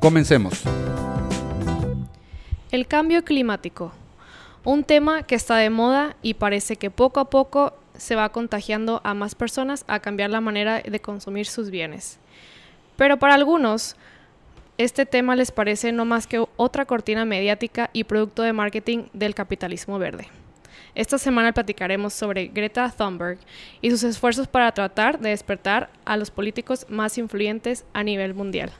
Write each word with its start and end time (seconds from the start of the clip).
Comencemos. 0.00 0.62
El 2.70 2.86
cambio 2.86 3.22
climático. 3.22 3.92
Un 4.64 4.82
tema 4.82 5.24
que 5.24 5.34
está 5.34 5.58
de 5.58 5.68
moda 5.68 6.16
y 6.22 6.34
parece 6.34 6.76
que 6.76 6.90
poco 6.90 7.20
a 7.20 7.28
poco 7.28 7.74
se 7.98 8.16
va 8.16 8.30
contagiando 8.30 9.02
a 9.04 9.12
más 9.12 9.34
personas 9.34 9.84
a 9.88 10.00
cambiar 10.00 10.30
la 10.30 10.40
manera 10.40 10.80
de 10.80 11.00
consumir 11.00 11.44
sus 11.44 11.68
bienes. 11.68 12.18
Pero 12.96 13.18
para 13.18 13.34
algunos, 13.34 13.94
este 14.78 15.04
tema 15.04 15.36
les 15.36 15.50
parece 15.50 15.92
no 15.92 16.06
más 16.06 16.26
que 16.26 16.46
otra 16.56 16.86
cortina 16.86 17.26
mediática 17.26 17.90
y 17.92 18.04
producto 18.04 18.42
de 18.42 18.54
marketing 18.54 19.04
del 19.12 19.34
capitalismo 19.34 19.98
verde. 19.98 20.28
Esta 20.94 21.18
semana 21.18 21.52
platicaremos 21.52 22.14
sobre 22.14 22.46
Greta 22.48 22.90
Thunberg 22.90 23.38
y 23.82 23.90
sus 23.90 24.02
esfuerzos 24.04 24.48
para 24.48 24.72
tratar 24.72 25.20
de 25.20 25.28
despertar 25.28 25.90
a 26.06 26.16
los 26.16 26.30
políticos 26.30 26.86
más 26.88 27.18
influyentes 27.18 27.84
a 27.92 28.02
nivel 28.02 28.32
mundial. 28.32 28.72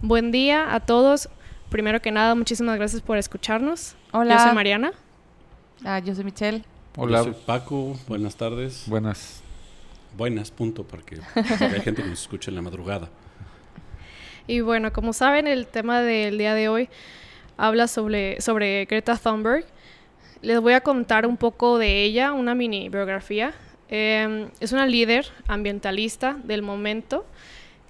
Buen 0.00 0.30
día 0.30 0.76
a 0.76 0.78
todos. 0.78 1.28
Primero 1.70 2.00
que 2.00 2.12
nada, 2.12 2.36
muchísimas 2.36 2.76
gracias 2.76 3.02
por 3.02 3.18
escucharnos. 3.18 3.96
Hola. 4.12 4.36
Yo 4.36 4.44
soy 4.44 4.54
Mariana. 4.54 4.92
Ah, 5.84 5.98
yo 5.98 6.14
soy 6.14 6.22
Michelle. 6.22 6.62
Hola. 6.96 7.18
Yo 7.18 7.24
soy 7.24 7.42
Paco. 7.44 7.98
Buenas 8.06 8.36
tardes. 8.36 8.84
Buenas. 8.86 9.42
Buenas, 10.16 10.52
punto, 10.52 10.84
porque 10.84 11.18
hay 11.34 11.80
gente 11.80 12.04
que 12.04 12.10
nos 12.10 12.20
escucha 12.20 12.52
en 12.52 12.54
la 12.54 12.62
madrugada. 12.62 13.08
Y 14.46 14.60
bueno, 14.60 14.92
como 14.92 15.12
saben, 15.12 15.48
el 15.48 15.66
tema 15.66 16.00
del 16.00 16.38
día 16.38 16.54
de 16.54 16.68
hoy 16.68 16.88
habla 17.56 17.88
sobre, 17.88 18.40
sobre 18.40 18.84
Greta 18.84 19.16
Thunberg. 19.16 19.66
Les 20.42 20.60
voy 20.60 20.74
a 20.74 20.80
contar 20.80 21.26
un 21.26 21.36
poco 21.36 21.76
de 21.76 22.04
ella, 22.04 22.32
una 22.34 22.54
mini 22.54 22.88
biografía. 22.88 23.52
Eh, 23.88 24.48
es 24.60 24.70
una 24.70 24.86
líder 24.86 25.26
ambientalista 25.48 26.36
del 26.44 26.62
momento 26.62 27.26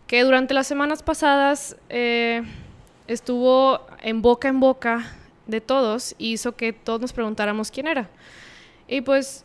que 0.08 0.24
durante 0.24 0.54
las 0.54 0.66
semanas 0.66 1.02
pasadas 1.02 1.76
eh, 1.90 2.42
estuvo 3.06 3.86
en 4.02 4.22
boca 4.22 4.48
en 4.48 4.58
boca 4.58 5.12
de 5.46 5.60
todos 5.60 6.14
y 6.18 6.32
hizo 6.32 6.56
que 6.56 6.72
todos 6.72 7.00
nos 7.00 7.12
preguntáramos 7.12 7.70
quién 7.70 7.86
era. 7.86 8.08
Y 8.88 9.02
pues 9.02 9.44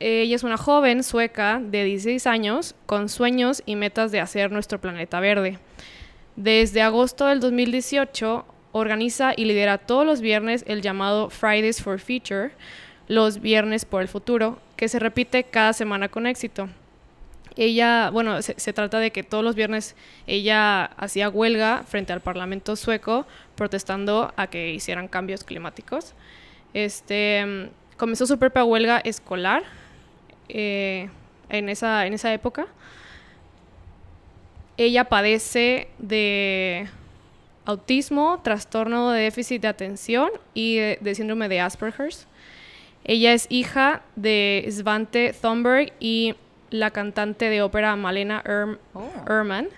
ella 0.00 0.34
es 0.34 0.42
una 0.42 0.56
joven 0.56 1.04
sueca 1.04 1.60
de 1.60 1.84
16 1.84 2.26
años 2.26 2.74
con 2.86 3.08
sueños 3.08 3.62
y 3.66 3.76
metas 3.76 4.10
de 4.10 4.20
hacer 4.20 4.50
nuestro 4.50 4.80
planeta 4.80 5.20
verde. 5.20 5.60
Desde 6.34 6.82
agosto 6.82 7.26
del 7.26 7.38
2018 7.38 8.44
organiza 8.72 9.32
y 9.36 9.44
lidera 9.44 9.78
todos 9.78 10.04
los 10.04 10.20
viernes 10.20 10.64
el 10.66 10.82
llamado 10.82 11.30
Fridays 11.30 11.80
for 11.80 12.00
Future, 12.00 12.50
los 13.06 13.40
viernes 13.40 13.84
por 13.84 14.02
el 14.02 14.08
futuro, 14.08 14.58
que 14.76 14.88
se 14.88 14.98
repite 14.98 15.44
cada 15.44 15.72
semana 15.72 16.08
con 16.08 16.26
éxito. 16.26 16.68
Ella, 17.56 18.10
bueno, 18.10 18.42
se, 18.42 18.72
trata 18.72 18.98
de 18.98 19.12
que 19.12 19.22
todos 19.22 19.44
los 19.44 19.54
viernes 19.54 19.94
ella 20.26 20.86
hacía 20.96 21.28
huelga 21.28 21.84
frente 21.86 22.12
al 22.12 22.20
Parlamento 22.20 22.74
sueco 22.74 23.26
protestando 23.54 24.32
a 24.36 24.48
que 24.48 24.72
hicieran 24.72 25.06
cambios 25.06 25.44
climáticos. 25.44 26.14
Este, 26.72 27.70
comenzó 27.96 28.26
su 28.26 28.38
propia 28.38 28.64
huelga 28.64 28.98
escolar 28.98 29.62
eh, 30.48 31.08
en, 31.48 31.68
esa, 31.68 32.06
en 32.06 32.14
esa 32.14 32.32
época. 32.32 32.66
Ella 34.76 35.04
padece 35.04 35.86
de 35.98 36.88
autismo, 37.64 38.40
trastorno 38.42 39.12
de 39.12 39.22
déficit 39.22 39.62
de 39.62 39.68
atención 39.68 40.30
y 40.54 40.76
de, 40.76 40.98
de 41.00 41.14
síndrome 41.14 41.48
de 41.48 41.60
Asperger's. 41.60 42.26
Ella 43.04 43.32
es 43.32 43.46
hija 43.48 44.02
de 44.16 44.66
Svante 44.72 45.32
Thunberg 45.40 45.92
y 46.00 46.34
la 46.74 46.90
cantante 46.90 47.50
de 47.50 47.62
ópera 47.62 47.94
Malena 47.94 48.42
Erm 48.44 48.78
oh. 48.94 49.08
Erman. 49.28 49.68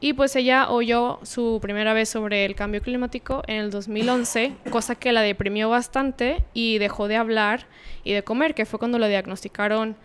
Y 0.00 0.14
pues 0.14 0.34
ella 0.34 0.70
oyó 0.70 1.18
su 1.24 1.58
primera 1.60 1.92
vez 1.92 2.08
sobre 2.08 2.46
el 2.46 2.54
cambio 2.54 2.80
climático 2.80 3.42
en 3.46 3.56
el 3.56 3.70
2011, 3.70 4.54
cosa 4.70 4.94
que 4.94 5.12
la 5.12 5.20
deprimió 5.20 5.68
bastante 5.68 6.42
y 6.54 6.78
dejó 6.78 7.06
de 7.06 7.16
hablar 7.16 7.66
y 8.02 8.14
de 8.14 8.24
comer, 8.24 8.54
que 8.54 8.64
fue 8.64 8.78
cuando 8.78 8.98
le 8.98 9.10
diagnosticaron 9.10 9.96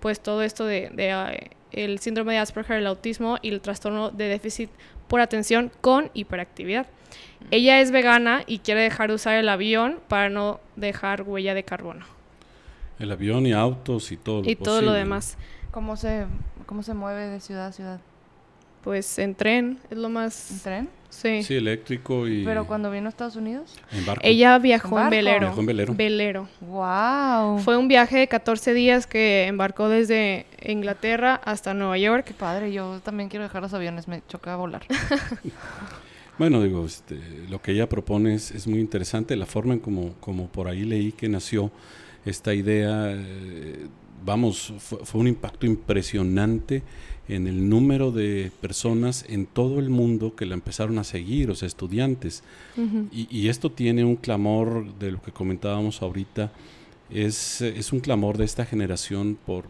pues 0.00 0.20
todo 0.20 0.42
esto 0.42 0.66
de, 0.66 0.90
de 0.92 1.14
uh, 1.14 1.54
el 1.72 1.98
síndrome 1.98 2.34
de 2.34 2.40
Asperger, 2.40 2.76
el 2.76 2.86
autismo 2.86 3.38
y 3.40 3.48
el 3.48 3.62
trastorno 3.62 4.10
de 4.10 4.28
déficit 4.28 4.68
por 5.08 5.20
atención 5.20 5.72
con 5.80 6.10
hiperactividad. 6.12 6.88
Ella 7.50 7.80
es 7.80 7.90
vegana 7.90 8.42
y 8.46 8.58
quiere 8.58 8.82
dejar 8.82 9.08
de 9.08 9.14
usar 9.14 9.36
el 9.36 9.48
avión 9.48 9.98
para 10.08 10.28
no 10.28 10.60
dejar 10.74 11.22
huella 11.22 11.54
de 11.54 11.64
carbono. 11.64 12.15
El 12.98 13.10
avión 13.10 13.46
y 13.46 13.52
autos 13.52 14.10
y 14.12 14.16
todo 14.16 14.42
lo 14.42 14.50
Y 14.50 14.56
todo 14.56 14.82
lo 14.82 14.92
demás. 14.92 15.36
¿Cómo 15.70 15.96
se, 15.96 16.26
¿Cómo 16.64 16.82
se 16.82 16.94
mueve 16.94 17.26
de 17.28 17.40
ciudad 17.40 17.66
a 17.66 17.72
ciudad? 17.72 18.00
Pues 18.82 19.18
en 19.18 19.34
tren, 19.34 19.78
es 19.90 19.98
lo 19.98 20.08
más... 20.08 20.50
¿En 20.50 20.60
tren? 20.60 20.88
Sí. 21.10 21.42
Sí, 21.42 21.56
eléctrico 21.56 22.28
y... 22.28 22.44
¿Pero 22.44 22.66
cuando 22.66 22.90
vino 22.90 23.06
a 23.06 23.08
Estados 23.08 23.36
Unidos? 23.36 23.74
En 23.90 24.06
barco. 24.06 24.22
Ella 24.24 24.58
viajó 24.58 24.98
¿En 25.00 25.10
velero. 25.10 25.40
Viajó 25.40 25.60
en 25.60 25.66
velero. 25.66 25.94
Velero. 25.94 26.48
¡Wow! 26.60 27.58
Fue 27.58 27.76
un 27.76 27.88
viaje 27.88 28.18
de 28.18 28.28
14 28.28 28.74
días 28.74 29.06
que 29.06 29.46
embarcó 29.46 29.88
desde 29.88 30.46
Inglaterra 30.62 31.40
hasta 31.44 31.74
Nueva 31.74 31.98
York. 31.98 32.24
Qué 32.24 32.34
padre, 32.34 32.72
yo 32.72 33.00
también 33.00 33.28
quiero 33.28 33.42
dejar 33.42 33.62
los 33.62 33.74
aviones, 33.74 34.08
me 34.08 34.22
choca 34.28 34.56
volar. 34.56 34.82
Bueno, 36.38 36.62
digo, 36.62 36.84
este, 36.84 37.18
lo 37.48 37.62
que 37.62 37.72
ella 37.72 37.88
propone 37.88 38.34
es, 38.34 38.50
es, 38.50 38.66
muy 38.66 38.78
interesante, 38.78 39.34
la 39.36 39.46
forma 39.46 39.72
en 39.72 39.80
como, 39.80 40.12
como 40.20 40.48
por 40.48 40.68
ahí 40.68 40.84
leí 40.84 41.12
que 41.12 41.30
nació 41.30 41.70
esta 42.26 42.52
idea, 42.52 43.12
eh, 43.12 43.86
vamos, 44.24 44.74
fue, 44.78 44.98
fue, 45.04 45.20
un 45.20 45.28
impacto 45.28 45.64
impresionante 45.64 46.82
en 47.28 47.46
el 47.46 47.68
número 47.68 48.12
de 48.12 48.52
personas 48.60 49.24
en 49.28 49.46
todo 49.46 49.78
el 49.78 49.90
mundo 49.90 50.36
que 50.36 50.46
la 50.46 50.54
empezaron 50.54 50.98
a 50.98 51.04
seguir, 51.04 51.50
o 51.50 51.54
sea, 51.54 51.66
estudiantes. 51.66 52.42
Uh 52.76 52.82
-huh. 52.82 53.08
y, 53.10 53.28
y, 53.30 53.48
esto 53.48 53.70
tiene 53.70 54.04
un 54.04 54.16
clamor 54.16 54.94
de 54.98 55.12
lo 55.12 55.22
que 55.22 55.32
comentábamos 55.32 56.02
ahorita, 56.02 56.52
es, 57.10 57.60
es 57.60 57.92
un 57.92 58.00
clamor 58.00 58.36
de 58.36 58.44
esta 58.44 58.64
generación 58.64 59.38
por, 59.46 59.66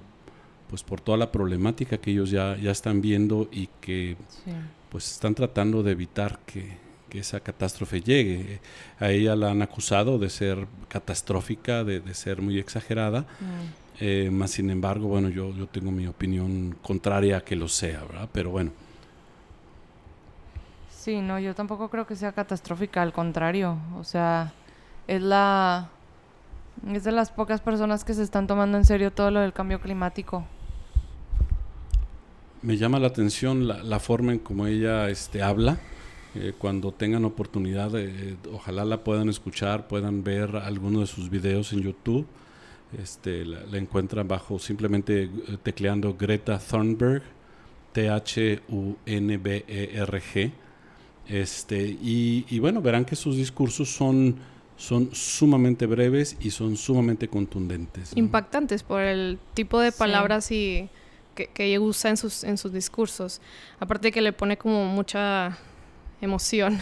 pues, 0.69 0.83
por 0.83 1.01
toda 1.01 1.19
la 1.19 1.31
problemática 1.33 1.99
que 1.99 2.11
ellos 2.11 2.31
ya, 2.31 2.57
ya 2.57 2.71
están 2.71 3.01
viendo 3.01 3.49
y 3.53 3.69
que 3.81 4.17
sí. 4.29 4.51
pues 4.91 5.13
están 5.13 5.35
tratando 5.35 5.83
de 5.83 5.93
evitar 5.93 6.41
que, 6.47 6.86
que, 7.09 7.19
esa 7.19 7.41
catástrofe 7.41 8.01
llegue. 8.01 8.61
A 9.01 9.11
ella 9.11 9.37
la 9.37 9.51
han 9.51 9.63
acusado 9.63 10.19
de 10.19 10.31
ser 10.31 10.67
catastrófica, 10.89 11.85
de, 11.85 12.01
de 12.01 12.15
ser 12.15 12.43
muy 12.43 12.59
exagerada. 12.59 13.21
Mm. 13.21 13.87
Eh, 13.99 14.31
más 14.31 14.51
sin 14.51 14.71
embargo, 14.71 15.09
bueno, 15.09 15.29
yo, 15.29 15.55
yo 15.55 15.67
tengo 15.67 15.91
mi 15.91 16.07
opinión 16.07 16.77
contraria 16.83 17.39
a 17.39 17.41
que 17.41 17.57
lo 17.57 17.69
sea, 17.69 18.03
¿verdad? 18.03 18.29
Pero 18.33 18.51
bueno. 18.51 18.71
Sí, 20.91 21.21
no, 21.23 21.39
yo 21.39 21.55
tampoco 21.55 21.89
creo 21.89 22.07
que 22.07 22.17
sea 22.17 22.33
catastrófica, 22.33 23.01
al 23.01 23.13
contrario. 23.13 23.79
O 23.99 24.05
sea, 24.05 24.53
es 25.07 25.23
la. 25.23 25.89
Es 26.93 27.05
de 27.05 27.13
las 27.13 27.31
pocas 27.31 27.63
personas 27.63 28.05
que 28.05 28.13
se 28.13 28.23
están 28.23 28.47
tomando 28.47 28.77
en 28.77 28.85
serio 28.85 29.11
todo 29.11 29.31
lo 29.31 29.41
del 29.41 29.55
cambio 29.55 29.81
climático. 29.81 30.45
Me 32.61 32.77
llama 32.77 32.99
la 32.99 33.07
atención 33.07 33.67
la, 33.67 33.83
la 33.83 33.99
forma 33.99 34.33
en 34.33 34.41
cómo 34.41 34.67
ella 34.67 35.09
este, 35.09 35.43
habla. 35.43 35.79
Eh, 36.39 36.53
cuando 36.57 36.93
tengan 36.93 37.25
oportunidad, 37.25 37.97
eh, 37.97 38.37
ojalá 38.53 38.85
la 38.85 39.03
puedan 39.03 39.29
escuchar, 39.29 39.89
puedan 39.89 40.23
ver 40.23 40.57
algunos 40.57 41.01
de 41.01 41.07
sus 41.07 41.31
videos 41.31 41.73
en 41.73 41.81
YouTube. 41.83 42.27
Este, 42.99 43.45
la, 43.45 43.65
la, 43.65 43.79
encuentran 43.79 44.29
bajo 44.29 44.59
simplemente 44.59 45.25
eh, 45.25 45.31
tecleando 45.63 46.15
Greta 46.15 46.59
Thunberg, 46.59 47.23
T-H-U-N-B-E-R-G. 47.93 48.53
Este, 51.29 51.83
y, 51.85 52.47
y, 52.49 52.59
bueno, 52.61 52.81
verán 52.81 53.05
que 53.05 53.17
sus 53.17 53.37
discursos 53.37 53.91
son, 53.91 54.37
son 54.77 55.11
sumamente 55.13 55.87
breves 55.87 56.37
y 56.41 56.51
son 56.51 56.77
sumamente 56.77 57.27
contundentes. 57.29 58.15
¿no? 58.15 58.19
Impactantes 58.21 58.83
por 58.85 59.01
el 59.01 59.39
tipo 59.55 59.81
de 59.81 59.91
palabras 59.91 60.45
sí. 60.45 60.55
y 60.55 60.89
que, 61.35 61.49
que, 61.49 61.79
usa 61.79 62.11
en 62.11 62.17
sus, 62.17 62.45
en 62.45 62.59
sus 62.59 62.73
discursos. 62.73 63.41
Aparte 63.81 64.13
que 64.13 64.21
le 64.21 64.33
pone 64.33 64.57
como 64.57 64.87
mucha 64.87 65.59
emoción. 66.21 66.81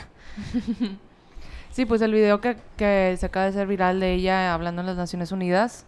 Sí, 1.75 1.87
pues 1.87 2.01
el 2.03 2.13
video 2.13 2.41
que, 2.41 2.57
que 2.77 3.17
se 3.19 3.27
acaba 3.27 3.47
de 3.47 3.51
hacer 3.51 3.67
viral 3.67 3.99
de 3.99 4.15
ella 4.15 4.55
hablando 4.55 4.83
en 4.83 4.87
las 4.87 4.97
Naciones 4.97 5.33
Unidas, 5.33 5.85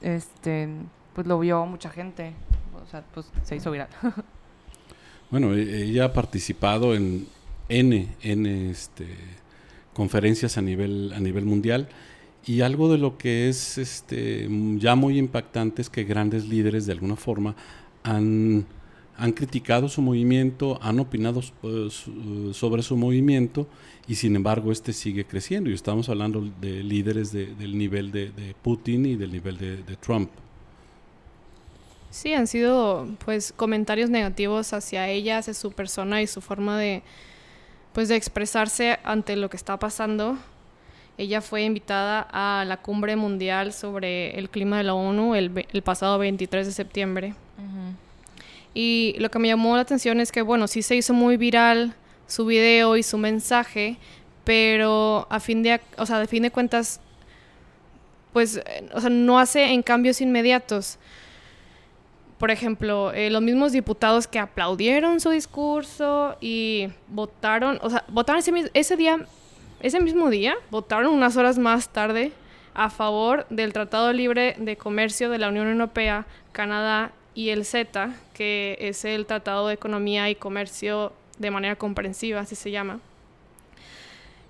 este, 0.00 0.68
pues 1.12 1.26
lo 1.26 1.40
vio 1.40 1.66
mucha 1.66 1.90
gente. 1.90 2.34
O 2.80 2.88
sea, 2.88 3.02
pues 3.12 3.26
se 3.42 3.56
hizo 3.56 3.72
viral. 3.72 3.88
bueno, 5.30 5.54
ella 5.54 6.04
ha 6.04 6.12
participado 6.12 6.94
en, 6.94 7.26
N, 7.68 8.08
N 8.22 8.70
este, 8.70 9.08
conferencias 9.92 10.56
a 10.56 10.62
nivel, 10.62 11.12
a 11.12 11.18
nivel 11.18 11.44
mundial. 11.44 11.88
Y 12.46 12.60
algo 12.60 12.88
de 12.90 12.98
lo 12.98 13.18
que 13.18 13.48
es 13.48 13.76
este, 13.76 14.48
ya 14.76 14.94
muy 14.94 15.18
impactante 15.18 15.82
es 15.82 15.90
que 15.90 16.04
grandes 16.04 16.46
líderes 16.46 16.86
de 16.86 16.92
alguna 16.92 17.16
forma 17.16 17.56
han, 18.04 18.66
han 19.18 19.32
criticado 19.32 19.88
su 19.88 20.00
movimiento, 20.00 20.78
han 20.80 21.00
opinado 21.00 21.40
eh, 21.64 21.88
sobre 22.52 22.82
su 22.82 22.96
movimiento 22.96 23.66
y 24.06 24.14
sin 24.14 24.36
embargo 24.36 24.70
este 24.70 24.92
sigue 24.92 25.24
creciendo. 25.24 25.70
Y 25.70 25.74
estamos 25.74 26.08
hablando 26.08 26.48
de 26.60 26.84
líderes 26.84 27.32
del 27.32 27.76
nivel 27.76 28.12
de, 28.12 28.54
Putin 28.62 29.06
y 29.06 29.16
del 29.16 29.32
nivel 29.32 29.58
de, 29.58 29.82
de, 29.82 29.96
Trump. 29.96 30.30
Sí, 32.10 32.32
han 32.32 32.46
sido 32.46 33.08
pues 33.24 33.52
comentarios 33.52 34.08
negativos 34.08 34.72
hacia 34.72 35.08
ella, 35.08 35.38
hacia 35.38 35.52
su 35.52 35.72
persona 35.72 36.22
y 36.22 36.26
su 36.26 36.40
forma 36.40 36.78
de 36.78 37.02
pues 37.92 38.08
de 38.08 38.16
expresarse 38.16 38.98
ante 39.02 39.34
lo 39.34 39.50
que 39.50 39.56
está 39.56 39.78
pasando. 39.78 40.38
Ella 41.18 41.40
fue 41.40 41.64
invitada 41.64 42.20
a 42.30 42.64
la 42.64 42.76
cumbre 42.76 43.16
mundial 43.16 43.72
sobre 43.72 44.38
el 44.38 44.48
clima 44.48 44.78
de 44.78 44.84
la 44.84 44.94
ONU 44.94 45.34
el, 45.34 45.66
el 45.72 45.82
pasado 45.82 46.16
23 46.18 46.68
de 46.68 46.72
septiembre. 46.72 47.34
Y 48.80 49.16
lo 49.18 49.28
que 49.28 49.40
me 49.40 49.48
llamó 49.48 49.74
la 49.74 49.82
atención 49.82 50.20
es 50.20 50.30
que, 50.30 50.40
bueno, 50.40 50.68
sí 50.68 50.82
se 50.82 50.94
hizo 50.94 51.12
muy 51.12 51.36
viral 51.36 51.96
su 52.28 52.46
video 52.46 52.96
y 52.96 53.02
su 53.02 53.18
mensaje, 53.18 53.96
pero 54.44 55.26
a 55.30 55.40
fin 55.40 55.64
de, 55.64 55.80
o 55.96 56.06
sea, 56.06 56.20
de 56.20 56.28
fin 56.28 56.44
de 56.44 56.52
cuentas, 56.52 57.00
pues, 58.32 58.58
eh, 58.58 58.88
o 58.94 59.00
sea, 59.00 59.10
no 59.10 59.40
hace 59.40 59.64
en 59.72 59.82
cambios 59.82 60.20
inmediatos. 60.20 61.00
Por 62.38 62.52
ejemplo, 62.52 63.12
eh, 63.12 63.30
los 63.30 63.42
mismos 63.42 63.72
diputados 63.72 64.28
que 64.28 64.38
aplaudieron 64.38 65.18
su 65.18 65.30
discurso 65.30 66.36
y 66.40 66.86
votaron, 67.08 67.80
o 67.82 67.90
sea, 67.90 68.04
votaron 68.06 68.38
ese, 68.38 68.70
ese 68.74 68.96
día, 68.96 69.26
ese 69.80 69.98
mismo 69.98 70.30
día, 70.30 70.54
votaron 70.70 71.12
unas 71.12 71.36
horas 71.36 71.58
más 71.58 71.88
tarde 71.88 72.30
a 72.74 72.90
favor 72.90 73.44
del 73.50 73.72
Tratado 73.72 74.12
Libre 74.12 74.54
de 74.56 74.76
Comercio 74.76 75.30
de 75.30 75.38
la 75.38 75.48
Unión 75.48 75.66
Europea, 75.66 76.26
Canadá 76.52 77.10
y 77.38 77.50
el 77.50 77.64
CETA, 77.64 78.16
que 78.34 78.76
es 78.80 79.04
el 79.04 79.24
Tratado 79.24 79.68
de 79.68 79.74
Economía 79.74 80.28
y 80.28 80.34
Comercio 80.34 81.12
de 81.38 81.52
manera 81.52 81.76
comprensiva, 81.76 82.40
así 82.40 82.56
se 82.56 82.72
llama, 82.72 82.98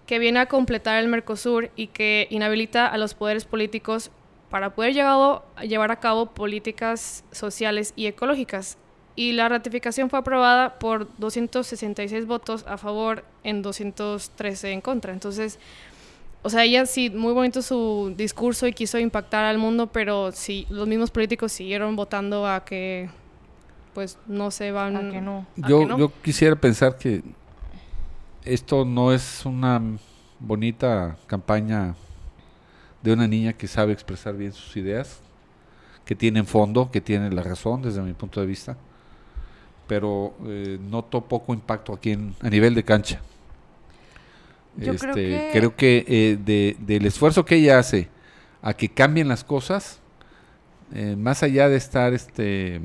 que 0.07 0.19
viene 0.19 0.41
a 0.41 0.47
completar 0.47 0.99
el 0.99 1.09
Mercosur 1.09 1.71
y 1.77 1.89
que 1.89 2.27
inhabilita 2.31 2.87
a 2.87 2.97
los 2.97 3.13
poderes 3.13 3.45
políticos 3.45 4.11
para 4.49 4.75
poder 4.75 4.95
llevar 4.95 5.91
a 5.91 6.01
cabo 6.01 6.31
políticas 6.31 7.25
sociales 7.31 7.93
y 7.95 8.07
ecológicas. 8.07 8.79
Y 9.17 9.33
la 9.33 9.51
ratificación 9.51 10.09
fue 10.09 10.21
aprobada 10.21 10.79
por 10.79 11.15
266 11.19 12.25
votos 12.25 12.65
a 12.67 12.79
favor 12.79 13.23
en 13.45 13.61
213 13.61 14.73
en 14.73 14.81
contra. 14.81 15.13
Entonces, 15.13 15.59
o 16.43 16.51
sea, 16.51 16.65
ella 16.65 16.87
sí, 16.87 17.11
muy 17.11 17.33
bonito 17.33 17.63
su 17.63 18.15
discurso 18.17 18.67
y 18.67 18.73
quiso 18.73 18.99
impactar 18.99 19.45
al 19.45 19.59
mundo, 19.59 19.89
pero 19.89 20.33
sí, 20.33 20.67
los 20.71 20.87
mismos 20.87 21.11
políticos 21.11 21.53
siguieron 21.53 21.97
votando 21.97 22.47
a 22.47 22.65
que 22.65 23.11
pues 23.95 24.19
no 24.27 24.51
se 24.51 24.71
van 24.71 24.97
a 24.97 25.11
que 25.11 25.21
no. 25.21 25.47
Yo, 25.57 25.99
yo 25.99 26.13
quisiera 26.23 26.55
pensar 26.55 26.97
que 26.97 27.23
esto 28.45 28.85
no 28.85 29.13
es 29.13 29.45
una 29.45 29.83
bonita 30.39 31.17
campaña 31.27 31.97
de 33.03 33.13
una 33.13 33.27
niña 33.27 33.53
que 33.53 33.67
sabe 33.67 33.93
expresar 33.93 34.37
bien 34.37 34.53
sus 34.53 34.77
ideas, 34.77 35.21
que 36.05 36.15
tiene 36.15 36.45
fondo, 36.45 36.91
que 36.91 37.01
tiene 37.01 37.31
la 37.31 37.43
razón 37.43 37.83
desde 37.83 38.01
mi 38.01 38.13
punto 38.13 38.41
de 38.41 38.47
vista, 38.47 38.77
pero 39.87 40.35
eh, 40.47 40.79
noto 40.81 41.21
poco 41.23 41.53
impacto 41.53 41.93
aquí 41.93 42.13
en, 42.13 42.35
a 42.41 42.49
nivel 42.49 42.75
de 42.75 42.85
cancha. 42.85 43.21
Yo 44.79 44.95
creo 44.97 45.11
este, 45.11 45.15
que, 45.15 45.51
creo 45.53 45.77
que 45.77 46.05
eh, 46.07 46.39
de, 46.43 46.77
del 46.79 47.05
esfuerzo 47.07 47.45
que 47.45 47.57
ella 47.57 47.81
hace 47.81 48.09
a 48.63 48.75
que 48.75 48.89
cambien 48.89 49.27
las 49.27 49.43
cosas, 49.43 50.01
eh, 50.95 51.17
más 51.19 51.43
allá 51.43 51.69
de 51.69 51.77
estar 51.77 52.15
este 52.15 52.77
eh, 52.77 52.81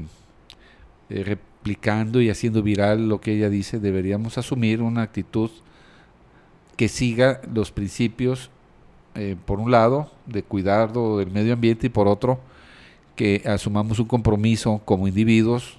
replicando 1.09 2.19
y 2.19 2.31
haciendo 2.31 2.63
viral 2.63 3.07
lo 3.07 3.21
que 3.21 3.33
ella 3.33 3.49
dice, 3.49 3.79
deberíamos 3.79 4.39
asumir 4.39 4.81
una 4.81 5.03
actitud 5.03 5.51
que 6.75 6.87
siga 6.87 7.41
los 7.53 7.71
principios, 7.71 8.49
por 9.45 9.59
un 9.59 9.69
lado, 9.69 10.11
de 10.25 10.41
cuidado 10.41 11.19
del 11.19 11.29
medio 11.29 11.53
ambiente 11.53 11.85
y 11.85 11.89
por 11.91 12.07
otro, 12.07 12.39
que 13.15 13.43
asumamos 13.45 13.99
un 13.99 14.07
compromiso 14.07 14.81
como 14.83 15.07
individuos, 15.07 15.77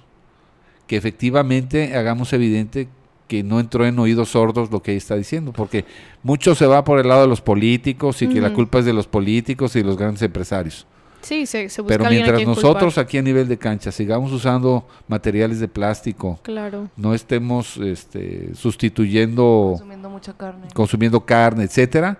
que 0.87 0.95
efectivamente 0.95 1.97
hagamos 1.97 2.31
evidente 2.31 2.87
que 3.27 3.43
no 3.43 3.59
entró 3.59 3.85
en 3.85 3.97
oídos 3.99 4.29
sordos 4.29 4.71
lo 4.71 4.81
que 4.81 4.91
ella 4.91 4.99
está 4.99 5.15
diciendo, 5.15 5.51
porque 5.51 5.85
mucho 6.23 6.55
se 6.55 6.67
va 6.67 6.83
por 6.83 6.99
el 6.99 7.07
lado 7.07 7.21
de 7.21 7.27
los 7.27 7.41
políticos 7.41 8.21
y 8.21 8.27
que 8.27 8.41
la 8.41 8.53
culpa 8.53 8.79
es 8.79 8.85
de 8.85 8.93
los 8.93 9.07
políticos 9.07 9.75
y 9.75 9.83
los 9.83 9.97
grandes 9.97 10.21
empresarios. 10.21 10.85
Sí, 11.25 11.47
se, 11.47 11.63
busca 11.63 11.85
Pero 11.87 12.05
mientras 12.07 12.45
nosotros 12.45 12.99
aquí 12.99 13.17
a 13.17 13.21
nivel 13.23 13.47
de 13.47 13.57
cancha 13.57 13.91
sigamos 13.91 14.31
usando 14.31 14.87
materiales 15.07 15.59
de 15.59 15.67
plástico, 15.67 16.39
claro. 16.43 16.87
no 16.95 17.15
estemos 17.15 17.77
este, 17.77 18.53
sustituyendo, 18.53 19.69
consumiendo 19.71 20.09
mucha 20.11 20.33
carne, 20.33 20.67
consumiendo 20.75 21.21
carne, 21.21 21.63
etcétera, 21.63 22.19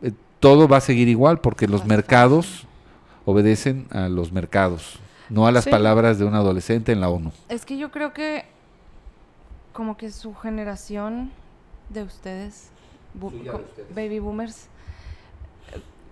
eh, 0.00 0.12
todo 0.40 0.66
va 0.66 0.78
a 0.78 0.80
seguir 0.80 1.08
igual 1.08 1.40
porque 1.40 1.68
los 1.68 1.84
mercados 1.84 2.66
obedecen 3.26 3.86
a 3.90 4.08
los 4.08 4.32
mercados, 4.32 4.98
no 5.28 5.46
a 5.46 5.52
las 5.52 5.66
palabras 5.66 6.18
de 6.18 6.24
un 6.24 6.34
adolescente 6.34 6.90
en 6.92 7.02
la 7.02 7.10
ONU. 7.10 7.32
Es 7.50 7.66
que 7.66 7.76
yo 7.76 7.90
creo 7.90 8.14
que 8.14 8.46
como 9.72 9.96
que 9.96 10.10
su 10.10 10.34
generación 10.34 11.30
de 11.88 12.02
ustedes, 12.02 12.70
baby 13.94 14.18
boomers, 14.18 14.68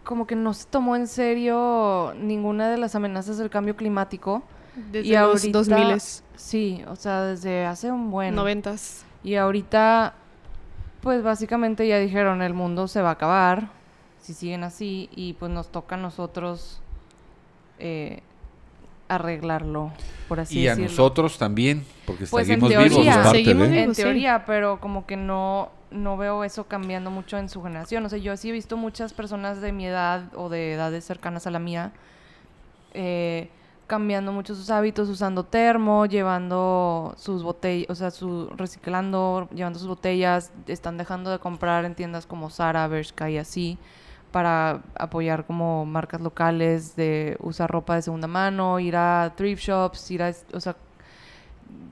como 0.05 0.27
que 0.27 0.35
no 0.35 0.55
se 0.55 0.67
tomó 0.67 0.97
en 0.97 1.07
serio 1.07 2.15
ninguna 2.17 2.71
de 2.71 2.79
las 2.79 2.95
amenazas 2.95 3.39
del 3.39 3.51
cambio 3.51 3.77
climático. 3.77 4.43
Desde 4.91 5.09
y 5.09 5.13
los 5.13 5.45
ahorita, 5.45 5.59
2000 5.59 6.01
Sí, 6.37 6.85
o 6.89 6.97
sea, 6.97 7.23
desde 7.23 7.67
hace 7.67 7.91
un 7.91 8.11
buen... 8.11 8.35
Noventas. 8.35 9.05
Y 9.23 9.35
ahorita, 9.35 10.15
pues 11.03 11.23
básicamente 11.23 11.87
ya 11.87 11.99
dijeron, 11.99 12.41
el 12.41 12.55
mundo 12.55 12.89
se 12.89 13.03
va 13.03 13.11
a 13.11 13.13
acabar 13.13 13.71
si 14.21 14.35
siguen 14.35 14.65
así 14.65 15.09
y 15.15 15.35
pues 15.35 15.51
nos 15.51 15.69
toca 15.71 15.97
a 15.97 15.99
nosotros 15.99 16.81
eh, 17.79 18.23
arreglarlo, 19.15 19.93
por 20.29 20.41
así 20.41 20.63
decirlo. 20.63 20.83
Y 20.83 20.87
a 20.87 20.89
nosotros 20.89 21.39
también, 21.39 21.85
porque 22.07 22.27
pues 22.27 22.47
seguimos 22.47 22.71
vivos. 22.71 23.07
en 23.07 23.93
teoría, 23.93 24.45
pero 24.47 24.81
como 24.81 25.07
que 25.07 25.17
no 25.17 25.71
no 25.91 26.17
veo 26.17 26.45
eso 26.45 26.65
cambiando 26.65 27.11
mucho 27.11 27.37
en 27.37 27.49
su 27.49 27.63
generación. 27.63 28.05
O 28.07 28.09
sea, 28.09 28.19
yo 28.19 28.37
sí 28.37 28.51
he 28.51 28.53
visto 28.53 28.77
muchas 28.77 29.13
personas 29.13 29.61
de 29.61 29.73
mi 29.73 29.87
edad 29.87 30.23
o 30.37 30.49
de 30.49 30.75
edades 30.75 31.05
cercanas 31.05 31.49
a 31.49 31.51
la 31.51 31.59
mía 31.59 31.93
eh, 32.95 33.51
cambiando 33.87 34.31
mucho 34.31 34.55
sus 34.55 34.71
hábitos, 34.71 35.09
usando 35.09 35.43
termo, 35.43 36.07
llevando 36.07 37.13
sus 37.17 37.43
botellas, 37.43 37.91
o 37.91 37.97
sea, 37.97 38.13
su, 38.13 38.49
reciclando, 38.57 39.49
llevando 39.53 39.81
sus 39.81 39.89
botellas, 39.89 40.53
están 40.69 40.97
dejando 40.97 41.33
de 41.33 41.41
comprar 41.41 41.85
en 41.85 41.97
tiendas 41.97 42.25
como 42.25 42.51
Zara, 42.51 42.87
Bershka 42.87 43.31
y 43.31 43.39
así 43.39 43.79
para 44.31 44.83
apoyar 44.95 45.45
como 45.45 45.85
marcas 45.87 46.21
locales, 46.21 46.97
de 46.97 47.37
usar 47.41 47.71
ropa 47.71 47.95
de 47.97 48.03
segunda 48.03 48.27
mano, 48.27 48.81
ir 48.81 48.97
a 48.97 49.33
thrift 49.37 49.63
shops, 49.63 50.11
ir 50.11 50.23
a, 50.23 50.33
o 50.53 50.61
sea, 50.61 50.77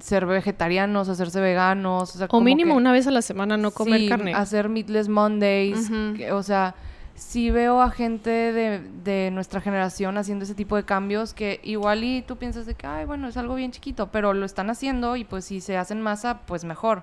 ser 0.01 0.27
vegetarianos, 0.27 1.09
hacerse 1.09 1.41
veganos. 1.41 2.21
O, 2.31 2.41
mínimo 2.41 2.75
una 2.75 2.93
vez 2.93 3.07
a 3.07 3.11
la 3.11 3.23
semana 3.23 3.57
no 3.57 3.71
comer 3.71 4.01
sí, 4.01 4.09
carne. 4.09 4.35
Hacer 4.35 4.69
Meatless 4.69 5.09
Mondays. 5.09 5.91
o 6.33 6.43
sea, 6.43 6.75
sí 7.15 7.51
veo 7.51 7.83
a 7.83 7.91
gente 7.91 8.31
de, 8.31 8.81
de, 9.05 9.31
nuestra 9.33 9.61
generación 9.61 10.17
haciendo 10.19 10.45
ese 10.45 10.55
tipo 10.55 10.77
de 10.77 10.85
cambios 10.85 11.35
que 11.35 11.61
igual 11.65 12.05
y 12.05 12.23
tú 12.23 12.37
piensas 12.37 12.67
de 12.67 12.75
que, 12.75 12.87
ay, 12.87 13.07
bueno, 13.07 13.29
es 13.29 13.37
algo 13.37 13.57
bien 13.57 13.73
chiquito, 13.73 14.09
pero 14.13 14.33
lo 14.35 14.47
están 14.47 14.71
haciendo 14.71 15.17
y 15.17 15.25
pues 15.25 15.45
si 15.45 15.61
se 15.61 15.77
hacen 15.77 16.01
masa, 16.01 16.41
pues 16.47 16.65
mejor. 16.65 17.03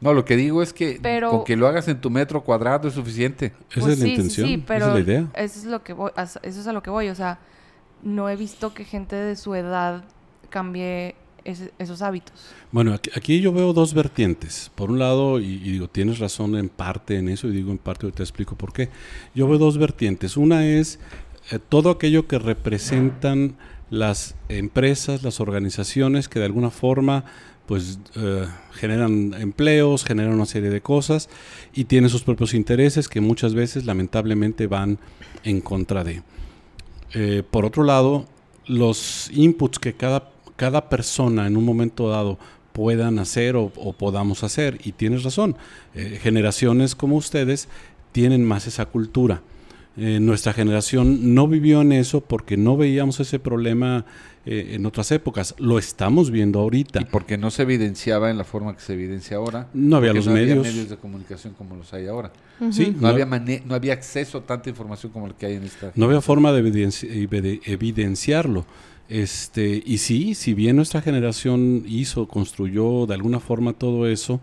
No, 0.00 0.14
lo 0.14 0.24
que 0.24 0.36
digo 0.36 0.62
es 0.62 0.72
que 0.72 1.00
con 1.28 1.44
que 1.44 1.56
lo 1.56 1.66
hagas 1.66 1.88
en 1.88 2.00
tu 2.00 2.10
metro 2.10 2.42
cuadrado 2.42 2.88
es 2.88 2.94
suficiente. 2.94 3.46
Esa 3.46 3.80
pues 3.80 3.86
es 3.86 3.98
la 3.98 4.08
intención, 4.08 4.46
sí, 4.46 4.64
pero 4.64 4.86
esa 4.86 4.88
es 4.88 4.94
la 4.94 5.00
idea. 5.00 5.26
Eso 5.34 5.58
es, 5.58 5.64
lo 5.64 5.82
que 5.82 5.92
voy, 5.92 6.12
eso 6.16 6.40
es 6.42 6.66
a 6.66 6.72
lo 6.72 6.82
que 6.82 6.90
voy, 6.90 7.08
o 7.08 7.14
sea, 7.14 7.38
no 8.02 8.28
he 8.28 8.36
visto 8.36 8.74
que 8.74 8.84
gente 8.84 9.16
de 9.16 9.34
su 9.34 9.54
edad 9.54 10.04
cambie 10.50 11.16
esos 11.78 12.02
hábitos. 12.02 12.50
Bueno, 12.72 12.92
aquí, 12.92 13.40
yo 13.40 13.52
veo 13.52 13.72
dos 13.72 13.94
vertientes. 13.94 14.70
Por 14.74 14.90
un 14.90 14.98
lado, 14.98 15.40
y, 15.40 15.58
digo, 15.58 15.88
tienes 15.88 16.18
razón 16.18 16.56
en 16.56 16.68
parte 16.68 17.16
en 17.16 17.28
eso, 17.28 17.48
y 17.48 17.52
digo 17.52 17.70
en 17.70 17.78
parte, 17.78 18.10
te 18.12 18.22
explico 18.22 18.56
por 18.56 18.72
qué. 18.72 18.90
Yo 19.34 19.48
veo 19.48 19.58
dos 19.58 19.78
vertientes. 19.78 20.36
Una 20.36 20.66
es 20.66 20.98
eh, 21.50 21.58
todo 21.58 21.90
aquello 21.90 22.26
que 22.26 22.38
representan 22.38 23.56
las 23.90 24.34
empresas, 24.50 25.22
las 25.22 25.40
organizaciones 25.40 26.28
que 26.28 26.38
de 26.38 26.44
alguna 26.44 26.70
forma 26.70 27.24
pues 27.68 28.00
eh, 28.16 28.46
generan 28.72 29.34
empleos, 29.34 30.04
generan 30.04 30.34
una 30.34 30.46
serie 30.46 30.70
de 30.70 30.80
cosas 30.80 31.28
y 31.72 31.84
tienen 31.84 32.10
sus 32.10 32.24
propios 32.24 32.54
intereses 32.54 33.08
que 33.08 33.20
muchas 33.20 33.54
veces 33.54 33.86
lamentablemente 33.86 34.66
van 34.66 34.98
en 35.44 35.60
contra 35.60 36.02
de. 36.02 36.22
Eh, 37.14 37.44
por 37.48 37.64
otro 37.64 37.84
lado, 37.84 38.26
los 38.66 39.30
inputs 39.32 39.78
que 39.78 39.92
cada 39.92 40.32
cada 40.58 40.88
persona 40.88 41.46
en 41.46 41.56
un 41.56 41.64
momento 41.64 42.10
dado 42.10 42.36
puedan 42.72 43.20
hacer 43.20 43.54
o, 43.56 43.70
podamos 43.70 44.42
hacer. 44.42 44.78
Y 44.84 44.92
tienes 44.92 45.22
razón, 45.22 45.56
eh, 45.94 46.18
generaciones 46.20 46.96
como 46.96 47.16
ustedes 47.16 47.68
tienen 48.12 48.44
más 48.44 48.66
esa 48.66 48.86
cultura. 48.86 49.40
Eh, 50.00 50.20
nuestra 50.20 50.52
generación 50.52 51.34
no 51.34 51.48
vivió 51.48 51.82
en 51.82 51.90
eso 51.90 52.20
porque 52.20 52.56
no 52.56 52.76
veíamos 52.76 53.18
ese 53.18 53.40
problema 53.40 54.04
eh, 54.46 54.74
en 54.74 54.86
otras 54.86 55.10
épocas. 55.10 55.56
Lo 55.58 55.76
estamos 55.76 56.30
viendo 56.30 56.60
ahorita. 56.60 57.00
Y 57.00 57.04
porque 57.06 57.36
no 57.36 57.50
se 57.50 57.62
evidenciaba 57.62 58.30
en 58.30 58.38
la 58.38 58.44
forma 58.44 58.74
que 58.76 58.80
se 58.80 58.92
evidencia 58.92 59.38
ahora. 59.38 59.68
No 59.74 59.96
había 59.96 60.12
los 60.12 60.28
medios. 60.28 60.58
Había 60.58 60.70
medios 60.70 60.88
de 60.88 60.96
comunicación 60.98 61.54
como 61.54 61.74
los 61.74 61.92
hay 61.92 62.06
ahora. 62.06 62.30
Sí, 62.70 62.96
no, 62.98 63.08
había 63.08 63.26
no 63.26 63.74
había 63.74 63.92
acceso 63.92 64.38
a 64.38 64.42
tanta 64.42 64.70
información 64.70 65.10
como 65.10 65.26
el 65.26 65.34
que 65.34 65.46
hay 65.46 65.54
en 65.54 65.64
esta. 65.64 65.90
No 65.96 66.06
había 66.06 66.20
forma 66.20 66.52
de, 66.52 66.62
de 66.62 67.60
evidenciarlo. 67.64 68.66
Este, 69.08 69.82
y 69.86 69.98
sí, 69.98 70.34
si 70.34 70.52
bien 70.52 70.76
nuestra 70.76 71.00
generación 71.00 71.84
hizo, 71.88 72.28
construyó 72.28 73.06
de 73.06 73.14
alguna 73.14 73.40
forma 73.40 73.72
todo 73.72 74.06
eso, 74.06 74.40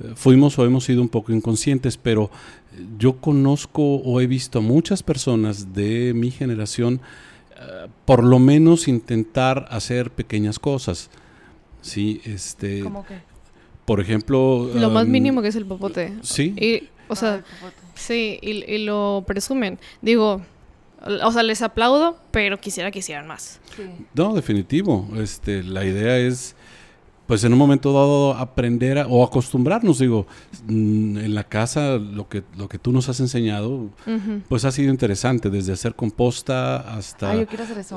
eh, 0.00 0.12
fuimos 0.16 0.58
o 0.58 0.64
hemos 0.64 0.84
sido 0.84 1.02
un 1.02 1.08
poco 1.08 1.32
inconscientes, 1.32 1.96
pero 1.96 2.30
eh, 2.74 2.84
yo 2.98 3.20
conozco 3.20 3.82
o 3.82 4.20
he 4.20 4.26
visto 4.26 4.58
a 4.58 4.62
muchas 4.62 5.04
personas 5.04 5.72
de 5.72 6.12
mi 6.14 6.32
generación 6.32 7.00
eh, 7.60 7.86
por 8.04 8.24
lo 8.24 8.40
menos 8.40 8.88
intentar 8.88 9.68
hacer 9.70 10.10
pequeñas 10.10 10.58
cosas. 10.58 11.10
Sí, 11.80 12.20
este 12.24 12.80
¿Cómo 12.80 13.06
qué? 13.06 13.18
Por 13.84 14.00
ejemplo, 14.00 14.70
lo 14.74 14.90
más 14.90 15.06
mínimo 15.06 15.40
que 15.42 15.48
es 15.48 15.56
el 15.56 15.64
popote. 15.64 16.12
Sí. 16.22 16.54
Y, 16.60 16.88
o 17.08 17.16
sea, 17.16 17.42
sí, 17.94 18.38
y, 18.42 18.64
y 18.70 18.84
lo 18.84 19.24
presumen. 19.26 19.78
Digo, 20.02 20.42
o 21.00 21.32
sea, 21.32 21.42
les 21.42 21.62
aplaudo, 21.62 22.18
pero 22.30 22.58
quisiera 22.58 22.90
que 22.90 22.98
hicieran 22.98 23.26
más. 23.26 23.60
No, 24.14 24.34
definitivo. 24.34 25.08
Este, 25.16 25.62
la 25.62 25.84
idea 25.84 26.18
es 26.18 26.56
pues 27.28 27.44
en 27.44 27.52
un 27.52 27.58
momento 27.58 27.92
dado 27.92 28.32
aprender 28.32 29.04
o 29.06 29.22
acostumbrarnos, 29.22 29.98
digo, 29.98 30.26
mm, 30.66 31.18
en 31.18 31.34
la 31.34 31.44
casa 31.44 31.98
lo 31.98 32.26
que, 32.26 32.42
lo 32.56 32.70
que 32.70 32.78
tú 32.78 32.90
nos 32.90 33.10
has 33.10 33.20
enseñado, 33.20 33.90
pues 34.48 34.64
ha 34.64 34.72
sido 34.72 34.90
interesante, 34.90 35.50
desde 35.50 35.74
hacer 35.74 35.94
composta 35.94 36.78
hasta 36.96 37.34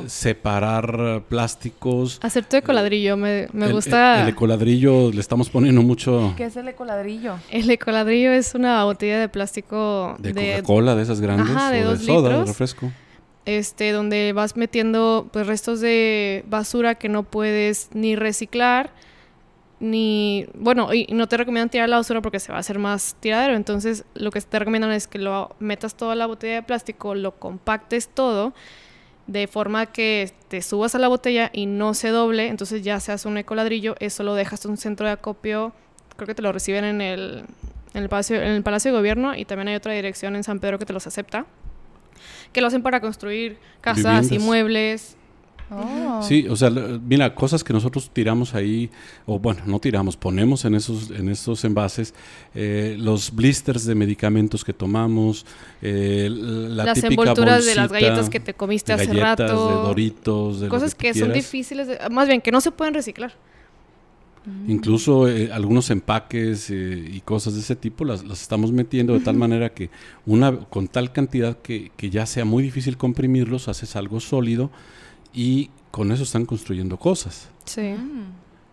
separar 0.07 1.23
plásticos. 1.29 2.19
Hacer 2.21 2.43
tu 2.43 2.57
ecoladrillo, 2.57 3.15
me, 3.15 3.47
me 3.53 3.71
gusta. 3.71 4.21
El, 4.21 4.27
ecoladrillo 4.27 5.13
le 5.13 5.21
estamos 5.21 5.49
poniendo 5.49 5.81
mucho... 5.81 6.33
¿Qué 6.35 6.43
es 6.43 6.57
el 6.57 6.67
ecoladrillo? 6.67 7.35
El 7.49 7.69
ecoladrillo 7.69 8.33
es 8.33 8.53
una 8.53 8.83
botella 8.83 9.17
de 9.17 9.29
plástico 9.29 10.17
de, 10.19 10.33
Coca-Cola, 10.33 10.93
de 10.95 11.03
esas 11.03 11.21
grandes, 11.21 11.55
de 11.71 11.85
o 11.85 11.91
de 11.91 12.05
soda, 12.05 12.39
de 12.39 12.45
refresco 12.45 12.91
este, 13.45 13.91
donde 13.91 14.33
vas 14.33 14.55
metiendo 14.55 15.27
pues 15.31 15.47
restos 15.47 15.79
de 15.79 16.43
basura 16.47 16.95
que 16.95 17.09
no 17.09 17.23
puedes 17.23 17.89
ni 17.93 18.15
reciclar 18.15 18.91
ni, 19.81 20.45
bueno, 20.53 20.93
y 20.93 21.07
no 21.11 21.27
te 21.27 21.37
recomiendan 21.37 21.69
tirar 21.69 21.89
la 21.89 21.97
basura 21.97 22.21
porque 22.21 22.39
se 22.39 22.51
va 22.51 22.59
a 22.59 22.61
hacer 22.61 22.77
más 22.77 23.15
tiradero, 23.19 23.55
entonces 23.55 24.05
lo 24.13 24.29
que 24.29 24.39
te 24.39 24.59
recomiendan 24.59 24.91
es 24.91 25.07
que 25.07 25.17
lo 25.17 25.55
metas 25.59 25.95
toda 25.95 26.13
la 26.13 26.27
botella 26.27 26.53
de 26.55 26.63
plástico, 26.63 27.15
lo 27.15 27.31
compactes 27.39 28.07
todo, 28.07 28.53
de 29.25 29.47
forma 29.47 29.87
que 29.87 30.31
te 30.49 30.61
subas 30.61 30.93
a 30.93 30.99
la 30.99 31.07
botella 31.07 31.49
y 31.51 31.65
no 31.65 31.95
se 31.95 32.09
doble, 32.09 32.47
entonces 32.47 32.83
ya 32.83 32.99
se 32.99 33.11
hace 33.11 33.27
un 33.27 33.39
ecoladrillo, 33.39 33.95
eso 33.99 34.21
lo 34.21 34.35
dejas 34.35 34.63
en 34.65 34.71
un 34.71 34.77
centro 34.77 35.07
de 35.07 35.13
acopio, 35.13 35.73
creo 36.15 36.27
que 36.27 36.35
te 36.35 36.43
lo 36.43 36.51
reciben 36.51 36.85
en 36.85 37.01
el, 37.01 37.43
en 37.95 38.03
el, 38.03 38.07
palacio, 38.07 38.35
en 38.39 38.51
el 38.51 38.61
Palacio 38.61 38.91
de 38.91 38.97
Gobierno 38.99 39.35
y 39.35 39.45
también 39.45 39.67
hay 39.69 39.75
otra 39.75 39.93
dirección 39.93 40.35
en 40.35 40.43
San 40.43 40.59
Pedro 40.59 40.77
que 40.77 40.85
te 40.85 40.93
los 40.93 41.07
acepta, 41.07 41.47
que 42.53 42.61
lo 42.61 42.67
hacen 42.67 42.83
para 42.83 43.01
construir 43.01 43.57
casas 43.81 44.31
y 44.31 44.37
muebles 44.37 45.17
Oh. 45.73 46.21
Sí, 46.21 46.47
o 46.49 46.55
sea, 46.57 46.69
mira, 46.69 47.33
cosas 47.33 47.63
que 47.63 47.71
nosotros 47.71 48.09
tiramos 48.11 48.53
ahí, 48.55 48.89
o 49.25 49.39
bueno, 49.39 49.61
no 49.65 49.79
tiramos, 49.79 50.17
ponemos 50.17 50.65
en 50.65 50.75
esos, 50.75 51.09
en 51.11 51.29
estos 51.29 51.63
envases, 51.63 52.13
eh, 52.53 52.97
los 52.99 53.33
blisters 53.33 53.85
de 53.85 53.95
medicamentos 53.95 54.65
que 54.65 54.73
tomamos, 54.73 55.45
eh, 55.81 56.27
la 56.29 56.83
las 56.83 57.01
envolturas 57.01 57.65
de 57.65 57.75
las 57.75 57.89
galletas 57.89 58.29
que 58.29 58.41
te 58.41 58.53
comiste 58.53 58.91
hace 58.91 59.13
rato, 59.13 59.43
de 59.43 59.73
doritos, 59.75 60.59
de 60.59 60.67
cosas 60.67 60.93
que, 60.93 61.13
son 61.13 61.31
difíciles, 61.31 61.87
más 62.11 62.27
bien 62.27 62.41
que 62.41 62.51
no 62.51 62.59
se 62.59 62.71
pueden 62.71 62.93
reciclar. 62.93 63.33
Incluso 64.67 65.29
eh, 65.29 65.51
algunos 65.53 65.89
empaques 65.91 66.69
y 66.71 67.21
cosas 67.23 67.53
de 67.53 67.59
ese 67.59 67.75
tipo 67.75 68.03
las, 68.03 68.25
las 68.25 68.41
estamos 68.41 68.71
metiendo 68.71 69.13
de 69.13 69.19
tal 69.19 69.35
manera 69.35 69.69
que 69.69 69.91
una 70.25 70.51
con 70.51 70.87
tal 70.87 71.13
cantidad 71.13 71.57
que, 71.59 71.91
que 71.95 72.09
ya 72.09 72.25
sea 72.25 72.43
muy 72.43 72.63
difícil 72.63 72.97
comprimirlos, 72.97 73.67
haces 73.67 73.95
algo 73.95 74.19
sólido 74.19 74.71
y 75.33 75.69
con 75.91 76.11
eso 76.11 76.23
están 76.23 76.45
construyendo 76.45 76.97
cosas. 76.97 77.49
Sí. 77.65 77.95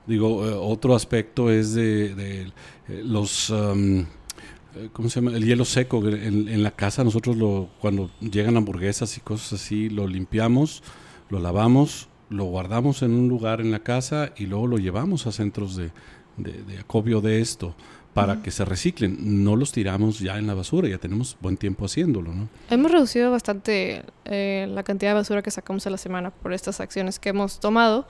Digo, 0.06 0.46
eh, 0.46 0.52
otro 0.52 0.94
aspecto 0.94 1.50
es 1.50 1.74
de, 1.74 2.50
eh, 2.88 3.02
los... 3.04 3.50
Um, 3.50 4.00
eh, 4.00 4.88
¿Cómo 4.92 5.08
se 5.08 5.20
llama? 5.20 5.36
El 5.36 5.44
hielo 5.44 5.64
seco. 5.64 6.06
En, 6.08 6.62
la 6.62 6.70
casa 6.70 7.04
nosotros 7.04 7.36
lo, 7.36 7.68
cuando 7.80 8.10
llegan 8.20 8.56
hamburguesas 8.56 9.16
y 9.16 9.20
cosas 9.20 9.60
así, 9.60 9.88
lo 9.88 10.06
limpiamos, 10.06 10.82
lo 11.30 11.40
lavamos, 11.40 12.08
lo 12.30 12.44
guardamos 12.44 13.02
en 13.02 13.12
un 13.12 13.28
lugar 13.28 13.60
en 13.60 13.70
la 13.70 13.80
casa 13.80 14.32
y 14.36 14.46
luego 14.46 14.66
lo 14.66 14.78
llevamos 14.78 15.26
a 15.26 15.32
centros 15.32 15.76
de, 15.76 15.90
de 16.36 16.78
acopio 16.78 17.20
de 17.20 17.40
esto 17.40 17.74
para 18.14 18.42
que 18.42 18.50
se 18.50 18.64
reciclen. 18.64 19.44
No 19.44 19.56
los 19.56 19.72
tiramos 19.72 20.18
ya 20.18 20.38
en 20.38 20.46
la 20.46 20.54
basura, 20.54 20.88
ya 20.88 20.98
tenemos 20.98 21.36
buen 21.40 21.56
tiempo 21.56 21.84
haciéndolo, 21.84 22.32
¿no? 22.32 22.48
Hemos 22.70 22.90
reducido 22.90 23.30
bastante 23.30 24.04
eh, 24.24 24.66
la 24.70 24.82
cantidad 24.82 25.12
de 25.12 25.14
basura 25.14 25.42
que 25.42 25.50
sacamos 25.50 25.86
a 25.86 25.90
la 25.90 25.98
semana 25.98 26.30
por 26.30 26.52
estas 26.52 26.80
acciones 26.80 27.18
que 27.18 27.28
hemos 27.28 27.60
tomado 27.60 28.08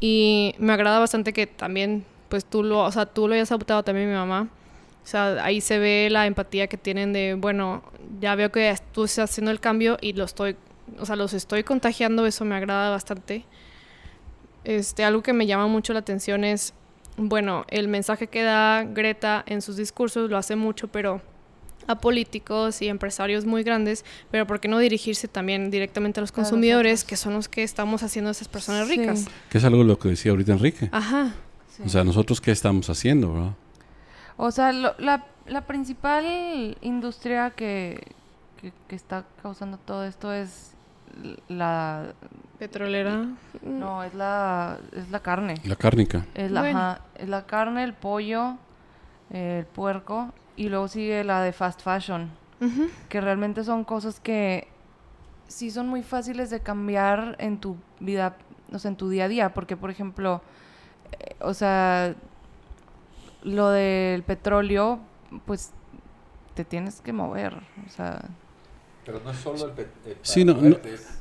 y 0.00 0.54
me 0.58 0.72
agrada 0.72 0.98
bastante 0.98 1.32
que 1.32 1.46
también, 1.46 2.04
pues 2.28 2.44
tú 2.44 2.62
lo, 2.62 2.80
o 2.80 2.92
sea, 2.92 3.06
tú 3.06 3.28
lo 3.28 3.34
hayas 3.34 3.50
adoptado 3.50 3.82
también 3.82 4.08
mi 4.08 4.14
mamá. 4.14 4.48
O 5.02 5.08
sea, 5.08 5.44
ahí 5.44 5.60
se 5.60 5.78
ve 5.78 6.08
la 6.10 6.26
empatía 6.26 6.66
que 6.66 6.76
tienen 6.76 7.12
de, 7.12 7.34
bueno, 7.34 7.82
ya 8.20 8.34
veo 8.34 8.50
que 8.50 8.74
tú 8.92 9.04
estás 9.04 9.30
haciendo 9.30 9.50
el 9.50 9.60
cambio 9.60 9.98
y 10.00 10.12
lo 10.12 10.24
estoy, 10.24 10.56
o 10.98 11.06
sea, 11.06 11.16
los 11.16 11.32
estoy 11.32 11.62
contagiando, 11.62 12.26
eso 12.26 12.44
me 12.44 12.56
agrada 12.56 12.90
bastante. 12.90 13.44
Este, 14.64 15.04
algo 15.04 15.22
que 15.22 15.32
me 15.32 15.46
llama 15.46 15.68
mucho 15.68 15.92
la 15.92 16.00
atención 16.00 16.42
es 16.42 16.74
bueno, 17.16 17.64
el 17.68 17.88
mensaje 17.88 18.26
que 18.26 18.42
da 18.42 18.84
Greta 18.84 19.42
en 19.46 19.62
sus 19.62 19.76
discursos 19.76 20.30
lo 20.30 20.36
hace 20.36 20.56
mucho, 20.56 20.88
pero 20.88 21.22
a 21.86 22.00
políticos 22.00 22.82
y 22.82 22.88
empresarios 22.88 23.44
muy 23.44 23.62
grandes, 23.62 24.04
pero 24.30 24.46
¿por 24.46 24.60
qué 24.60 24.68
no 24.68 24.78
dirigirse 24.78 25.28
también 25.28 25.70
directamente 25.70 26.20
a 26.20 26.22
los 26.22 26.32
consumidores, 26.32 27.04
que 27.04 27.16
son 27.16 27.34
los 27.34 27.48
que 27.48 27.62
estamos 27.62 28.02
haciendo 28.02 28.30
esas 28.30 28.48
personas 28.48 28.88
ricas? 28.88 29.26
Que 29.50 29.58
es 29.58 29.64
algo 29.64 29.78
de 29.78 29.84
lo 29.84 29.98
que 29.98 30.08
decía 30.08 30.32
ahorita 30.32 30.52
Enrique. 30.52 30.88
Ajá. 30.92 31.34
O 31.84 31.88
sea, 31.88 32.04
nosotros 32.04 32.40
qué 32.40 32.50
estamos 32.50 32.88
haciendo, 32.90 33.34
¿verdad? 33.34 33.52
O 34.36 34.50
sea, 34.50 34.72
la, 34.72 35.26
la, 35.46 35.66
principal 35.66 36.76
industria 36.80 37.50
que, 37.50 38.02
que 38.60 38.96
está 38.96 39.24
causando 39.42 39.78
todo 39.78 40.04
esto 40.04 40.32
es 40.32 40.75
la 41.48 42.14
petrolera. 42.58 43.26
No, 43.62 44.02
es 44.02 44.14
la 44.14 44.78
es 44.92 45.10
la 45.10 45.20
carne. 45.20 45.54
La 45.64 45.76
cárnica. 45.76 46.26
Es 46.34 46.50
la, 46.50 47.00
es 47.14 47.28
la 47.28 47.46
carne, 47.46 47.84
el 47.84 47.94
pollo, 47.94 48.56
el 49.30 49.66
puerco 49.66 50.32
y 50.56 50.68
luego 50.68 50.88
sigue 50.88 51.22
la 51.22 51.42
de 51.42 51.52
fast 51.52 51.82
fashion, 51.82 52.30
que 53.08 53.20
realmente 53.20 53.62
son 53.62 53.84
cosas 53.84 54.20
que 54.20 54.68
sí 55.46 55.70
son 55.70 55.88
muy 55.88 56.02
fáciles 56.02 56.50
de 56.50 56.60
cambiar 56.60 57.36
en 57.38 57.58
tu 57.60 57.76
vida, 58.00 58.36
o 58.72 58.78
sea, 58.78 58.90
en 58.90 58.96
tu 58.96 59.08
día 59.08 59.26
a 59.26 59.28
día, 59.28 59.54
porque 59.54 59.76
por 59.76 59.90
ejemplo, 59.90 60.40
eh, 61.20 61.36
o 61.40 61.54
sea, 61.54 62.14
lo 63.42 63.68
del 63.70 64.22
petróleo, 64.22 64.98
pues 65.44 65.72
te 66.54 66.64
tienes 66.64 67.00
que 67.02 67.12
mover, 67.12 67.54
o 67.86 67.90
sea, 67.90 68.22
pero 69.06 69.20
no 69.24 69.30
es 69.30 69.36
solo 69.36 69.66
el, 69.66 69.86
sí, 70.20 70.44
no, 70.44 70.60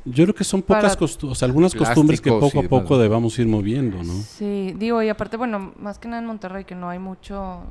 yo 0.06 0.24
creo 0.24 0.34
que 0.34 0.44
son 0.44 0.64
pocas 0.64 0.98
costumbres, 0.98 1.44
algunas 1.44 1.76
costumbres 1.76 2.20
que 2.20 2.32
poco 2.32 2.60
a 2.60 2.64
poco 2.64 2.98
debamos 2.98 3.38
ir 3.38 3.46
moviendo, 3.46 4.02
¿no? 4.02 4.14
Sí, 4.14 4.74
digo, 4.76 5.04
y 5.04 5.10
aparte, 5.10 5.38
bueno, 5.38 5.72
más 5.78 6.00
que 6.00 6.08
nada 6.08 6.20
en 6.20 6.26
Monterrey, 6.26 6.66
que 6.66 6.74
no 6.74 6.90
hay 6.90 6.98
mucho, 6.98 7.62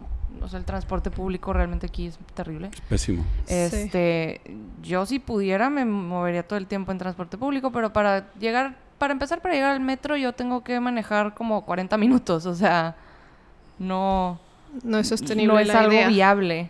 o 0.41 0.49
sea, 0.49 0.61
el 0.61 0.65
transporte 0.65 1.11
público 1.11 1.53
realmente 1.53 1.87
aquí 1.87 2.07
es 2.07 2.19
terrible. 2.33 2.71
pésimo. 2.89 3.25
Este, 3.49 4.41
yo 4.83 5.05
si 5.05 5.19
pudiera 5.19 5.69
me 5.69 5.85
movería 5.85 6.47
todo 6.47 6.61
el 6.61 6.69
tiempo 6.69 6.93
en 6.93 6.99
transporte 6.99 7.37
público, 7.37 7.73
pero 7.73 7.93
para 7.93 8.33
llegar, 8.39 8.79
para 8.99 9.13
empezar, 9.13 9.43
para 9.43 9.55
llegar 9.55 9.73
al 9.73 9.81
metro 9.81 10.17
yo 10.17 10.33
tengo 10.33 10.63
que 10.63 10.79
manejar 10.79 11.35
como 11.35 11.65
40 11.65 11.99
minutos, 11.99 12.47
o 12.47 12.55
sea, 12.55 12.95
no... 13.81 14.39
No 14.83 14.99
es 14.99 15.07
sostenible 15.07 15.55
No 15.55 15.61
es 15.61 15.71
algo 15.71 16.09
viable. 16.09 16.69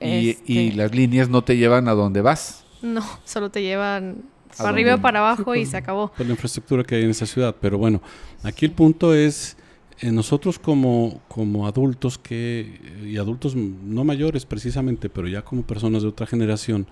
Y, 0.00 0.30
este 0.30 0.72
las 0.76 0.94
líneas 0.94 1.28
no 1.28 1.42
te 1.42 1.56
llevan 1.56 1.88
a 1.88 1.92
donde 1.92 2.20
vas. 2.20 2.64
No, 2.82 3.04
solo 3.24 3.50
te 3.50 3.62
llevan 3.62 4.22
para 4.56 4.70
arriba 4.70 4.94
o 4.94 5.00
para 5.00 5.20
abajo 5.20 5.54
y 5.54 5.66
se 5.66 5.76
acabó. 5.76 6.10
Por 6.12 6.26
la 6.26 6.32
infraestructura 6.32 6.82
que 6.82 6.96
hay 6.96 7.04
en 7.04 7.10
esa 7.10 7.26
ciudad. 7.26 7.54
Pero 7.60 7.78
bueno, 7.78 8.00
aquí 8.42 8.66
el 8.66 8.72
punto 8.72 9.14
es, 9.14 9.56
eh, 10.00 10.10
nosotros 10.10 10.58
como, 10.58 11.20
como 11.28 11.66
adultos, 11.66 12.18
que 12.18 12.80
y 13.04 13.16
adultos 13.18 13.54
no 13.54 14.04
mayores 14.04 14.46
precisamente, 14.46 15.10
pero 15.10 15.28
ya 15.28 15.42
como 15.42 15.62
personas 15.62 16.02
de 16.02 16.08
otra 16.08 16.26
generación, 16.26 16.86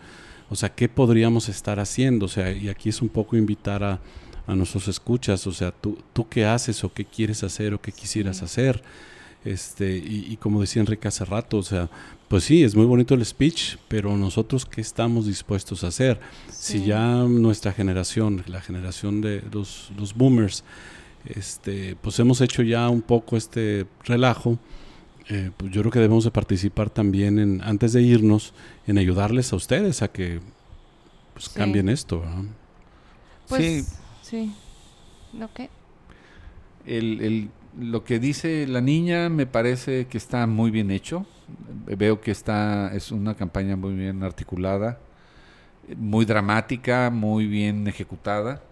o 0.50 0.56
sea, 0.56 0.74
¿qué 0.74 0.88
podríamos 0.88 1.48
estar 1.48 1.80
haciendo? 1.80 2.26
O 2.26 2.28
sea, 2.28 2.52
y 2.52 2.68
aquí 2.68 2.90
es 2.90 3.02
un 3.02 3.08
poco 3.08 3.36
invitar 3.36 3.82
a 3.82 4.00
a 4.48 4.56
nuestros 4.56 4.88
escuchas, 4.88 5.46
o 5.46 5.52
sea, 5.52 5.70
tú, 5.70 5.98
tú 6.14 6.26
qué 6.26 6.46
haces 6.46 6.82
o 6.82 6.90
qué 6.90 7.04
quieres 7.04 7.44
hacer 7.44 7.74
o 7.74 7.80
qué 7.82 7.92
quisieras 7.92 8.42
hacer. 8.42 8.82
Este, 9.44 9.96
y, 9.96 10.36
como 10.36 10.60
decía 10.60 10.80
Enrique 10.80 11.08
hace 11.08 11.24
rato, 11.24 11.58
o 11.58 11.62
sea, 11.62 11.88
pues 12.28 12.44
sí, 12.44 12.64
es 12.64 12.74
muy 12.74 12.84
bonito 12.84 13.14
el 13.14 13.24
speech, 13.24 13.76
pero 13.88 14.16
nosotros 14.16 14.66
qué 14.66 14.80
estamos 14.80 15.26
dispuestos 15.26 15.84
a 15.84 15.88
hacer. 15.88 16.20
Si 16.50 16.84
ya 16.84 17.22
nuestra 17.22 17.72
generación, 17.72 18.44
la 18.46 18.60
generación 18.60 19.20
de 19.20 19.42
los, 19.52 19.90
los 19.96 20.14
boomers, 20.14 20.64
este, 21.24 21.96
pues 22.02 22.18
hemos 22.18 22.40
hecho 22.40 22.62
ya 22.62 22.88
un 22.88 23.00
poco 23.00 23.36
este 23.36 23.86
relajo, 24.04 24.58
eh, 25.28 25.50
pues 25.56 25.70
yo 25.72 25.82
creo 25.82 25.92
que 25.92 26.00
debemos 26.00 26.24
de 26.24 26.30
participar 26.30 26.90
también 26.90 27.38
en, 27.38 27.62
antes 27.62 27.92
de 27.92 28.02
irnos, 28.02 28.54
en 28.86 28.98
ayudarles 28.98 29.52
a 29.52 29.56
ustedes 29.56 30.02
a 30.02 30.08
que 30.08 30.40
pues, 31.34 31.48
cambien 31.48 31.88
esto. 31.88 32.22
Pues, 33.48 33.86
sí. 33.86 33.94
Sí. 34.22 34.52
¿Lo 35.32 35.52
qué? 35.52 35.70
El, 36.86 37.50
lo 37.76 38.04
que 38.04 38.18
dice 38.18 38.66
la 38.66 38.80
niña 38.80 39.28
me 39.28 39.46
parece 39.46 40.06
que 40.06 40.18
está 40.18 40.46
muy 40.46 40.70
bien 40.70 40.90
hecho. 40.90 41.26
Veo 41.86 42.20
que 42.20 42.30
está 42.30 42.94
es 42.94 43.10
una 43.10 43.34
campaña 43.34 43.76
muy 43.76 43.94
bien 43.94 44.22
articulada, 44.22 44.98
muy 45.96 46.24
dramática, 46.24 47.10
muy 47.10 47.46
bien 47.46 47.86
ejecutada. 47.88 48.62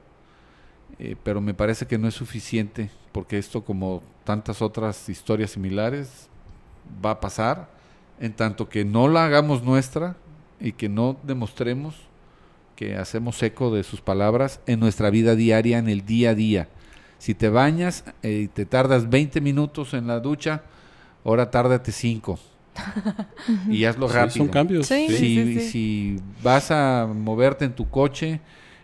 Eh, 0.99 1.17
pero 1.23 1.41
me 1.41 1.55
parece 1.55 1.87
que 1.87 1.99
no 1.99 2.09
es 2.09 2.15
suficiente 2.15 2.91
porque 3.13 3.39
esto 3.39 3.65
como 3.65 4.03
tantas 4.25 4.63
otras 4.63 5.09
historias 5.09 5.51
similares 5.51 6.29
va 7.05 7.13
a 7.13 7.21
pasar 7.21 7.69
en 8.21 8.33
tanto 8.33 8.69
que 8.69 8.85
no 8.85 9.09
la 9.09 9.25
hagamos 9.25 9.63
nuestra 9.63 10.17
y 10.61 10.73
que 10.73 10.89
no 10.89 11.17
demostremos 11.23 11.97
que 12.77 12.97
hacemos 12.97 13.43
eco 13.43 13.75
de 13.75 13.83
sus 13.83 14.01
palabras 14.01 14.61
en 14.67 14.81
nuestra 14.81 15.11
vida 15.11 15.35
diaria, 15.35 15.79
en 15.79 15.89
el 15.89 16.05
día 16.05 16.31
a 16.31 16.35
día. 16.35 16.69
Si 17.19 17.35
te 17.35 17.49
bañas 17.49 18.05
eh, 18.23 18.43
y 18.45 18.49
te 18.49 18.67
tardas 18.67 19.09
20 19.09 19.41
minutos 19.41 19.95
en 19.95 20.07
la 20.07 20.21
ducha, 20.21 20.63
ahora 21.25 21.51
tárdate 21.51 21.93
5. 21.93 22.39
y 23.71 23.85
hazlo 23.85 24.09
rápido. 24.09 24.45
son 24.45 24.49
cambios. 24.49 24.87
si, 24.87 26.21
vas 26.43 26.71
a 26.71 27.07
moverte 27.07 27.65
en 27.65 27.73
tu 27.75 27.89
coche, 27.89 28.41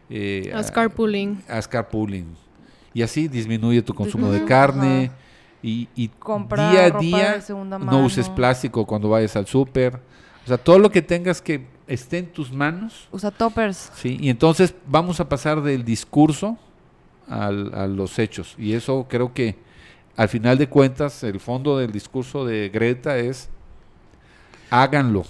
eh, 0.08 0.50
haz 0.54 0.70
carpooling. 0.70 1.42
Haz 1.48 1.68
carpooling. 1.68 2.34
Y 2.94 3.02
así 3.02 3.28
disminuye 3.28 3.82
tu 3.82 3.94
consumo 3.94 4.30
de 4.30 4.44
carne. 4.44 5.10
Y, 5.62 5.88
y 5.94 6.10
día 6.56 6.86
a 6.86 6.90
día 6.98 7.44
no 7.78 8.04
uses 8.04 8.28
plástico 8.28 8.84
cuando 8.84 9.08
vayas 9.08 9.36
al 9.36 9.46
súper. 9.46 10.00
O 10.44 10.48
sea, 10.48 10.58
todo 10.58 10.78
lo 10.78 10.90
que 10.90 11.02
tengas 11.02 11.40
que 11.40 11.66
esté 11.86 12.18
en 12.18 12.26
tus 12.32 12.52
manos. 12.52 13.08
Usa 13.12 13.30
toppers. 13.30 13.92
Sí, 13.94 14.18
y 14.20 14.28
entonces 14.28 14.74
vamos 14.86 15.20
a 15.20 15.28
pasar 15.28 15.62
del 15.62 15.84
discurso 15.84 16.58
a 17.28 17.50
los 17.50 18.18
hechos. 18.18 18.54
Y 18.58 18.74
eso 18.74 19.06
creo 19.08 19.32
que 19.32 19.56
al 20.16 20.28
final 20.28 20.58
de 20.58 20.68
cuentas 20.68 21.22
el 21.24 21.40
fondo 21.40 21.78
del 21.78 21.92
discurso 21.92 22.44
de 22.44 22.68
Greta 22.68 23.16
es 23.18 23.48
háganlo. 24.70 25.24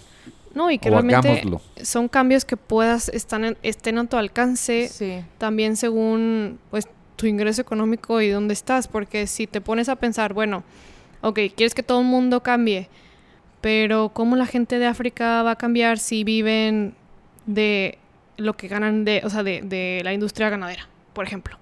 No, 0.54 0.70
y 0.70 0.78
que 0.78 0.90
realmente 0.90 1.44
son 1.82 2.08
cambios 2.08 2.44
que 2.44 2.56
puedas 2.56 3.08
están 3.08 3.56
estén 3.62 3.98
a 3.98 4.06
tu 4.06 4.16
alcance 4.16 5.24
también 5.38 5.76
según 5.76 6.58
pues 6.70 6.86
tu 7.16 7.26
ingreso 7.26 7.62
económico 7.62 8.20
y 8.20 8.28
dónde 8.28 8.52
estás, 8.52 8.86
porque 8.88 9.26
si 9.26 9.46
te 9.46 9.60
pones 9.60 9.88
a 9.88 9.96
pensar, 9.96 10.34
bueno, 10.34 10.62
ok, 11.22 11.38
quieres 11.56 11.74
que 11.74 11.82
todo 11.82 12.00
el 12.00 12.06
mundo 12.06 12.42
cambie, 12.42 12.88
pero 13.60 14.10
¿cómo 14.12 14.36
la 14.36 14.46
gente 14.46 14.78
de 14.78 14.86
África 14.86 15.42
va 15.42 15.52
a 15.52 15.56
cambiar 15.56 15.98
si 15.98 16.24
viven 16.24 16.94
de 17.46 17.98
lo 18.36 18.54
que 18.54 18.68
ganan 18.68 19.04
de, 19.04 19.22
o 19.24 19.30
sea, 19.30 19.42
de, 19.42 19.62
de 19.62 20.02
la 20.04 20.12
industria 20.12 20.50
ganadera, 20.50 20.88
por 21.14 21.24
ejemplo? 21.24 21.61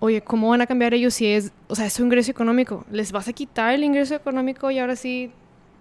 Oye, 0.00 0.22
¿cómo 0.22 0.48
van 0.48 0.60
a 0.60 0.66
cambiar 0.66 0.94
ellos 0.94 1.14
si 1.14 1.26
es, 1.26 1.52
o 1.68 1.74
sea, 1.74 1.86
es 1.86 1.92
su 1.92 2.02
ingreso 2.02 2.30
económico? 2.30 2.84
¿Les 2.90 3.12
vas 3.12 3.28
a 3.28 3.32
quitar 3.32 3.74
el 3.74 3.84
ingreso 3.84 4.14
económico 4.14 4.70
y 4.70 4.78
ahora 4.78 4.96
sí, 4.96 5.30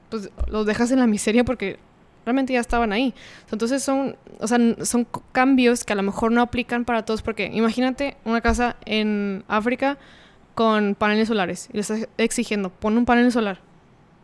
pues 0.10 0.30
los 0.48 0.66
dejas 0.66 0.92
en 0.92 1.00
la 1.00 1.08
miseria 1.08 1.43
porque 1.43 1.80
realmente 2.26 2.54
ya 2.54 2.60
estaban 2.60 2.91
ahí. 2.91 3.13
Entonces 3.50 3.82
son, 3.82 4.17
o 4.39 4.48
sea, 4.48 4.60
son 4.84 5.08
cambios 5.32 5.84
que 5.84 5.93
a 5.93 5.96
lo 5.96 6.04
mejor 6.04 6.32
no 6.32 6.41
aplican 6.41 6.86
para 6.86 7.06
todos 7.06 7.22
porque 7.22 7.46
imagínate 7.48 8.17
una 8.26 8.41
casa 8.41 8.76
en 8.86 9.43
África 9.48 9.98
con 10.54 10.96
paneles 10.96 11.30
solares 11.30 11.70
y 11.72 11.76
le 11.76 11.82
estás 11.82 12.08
exigiendo, 12.17 12.70
pon 12.70 12.98
un 12.98 13.06
panel 13.06 13.32
solar 13.32 13.62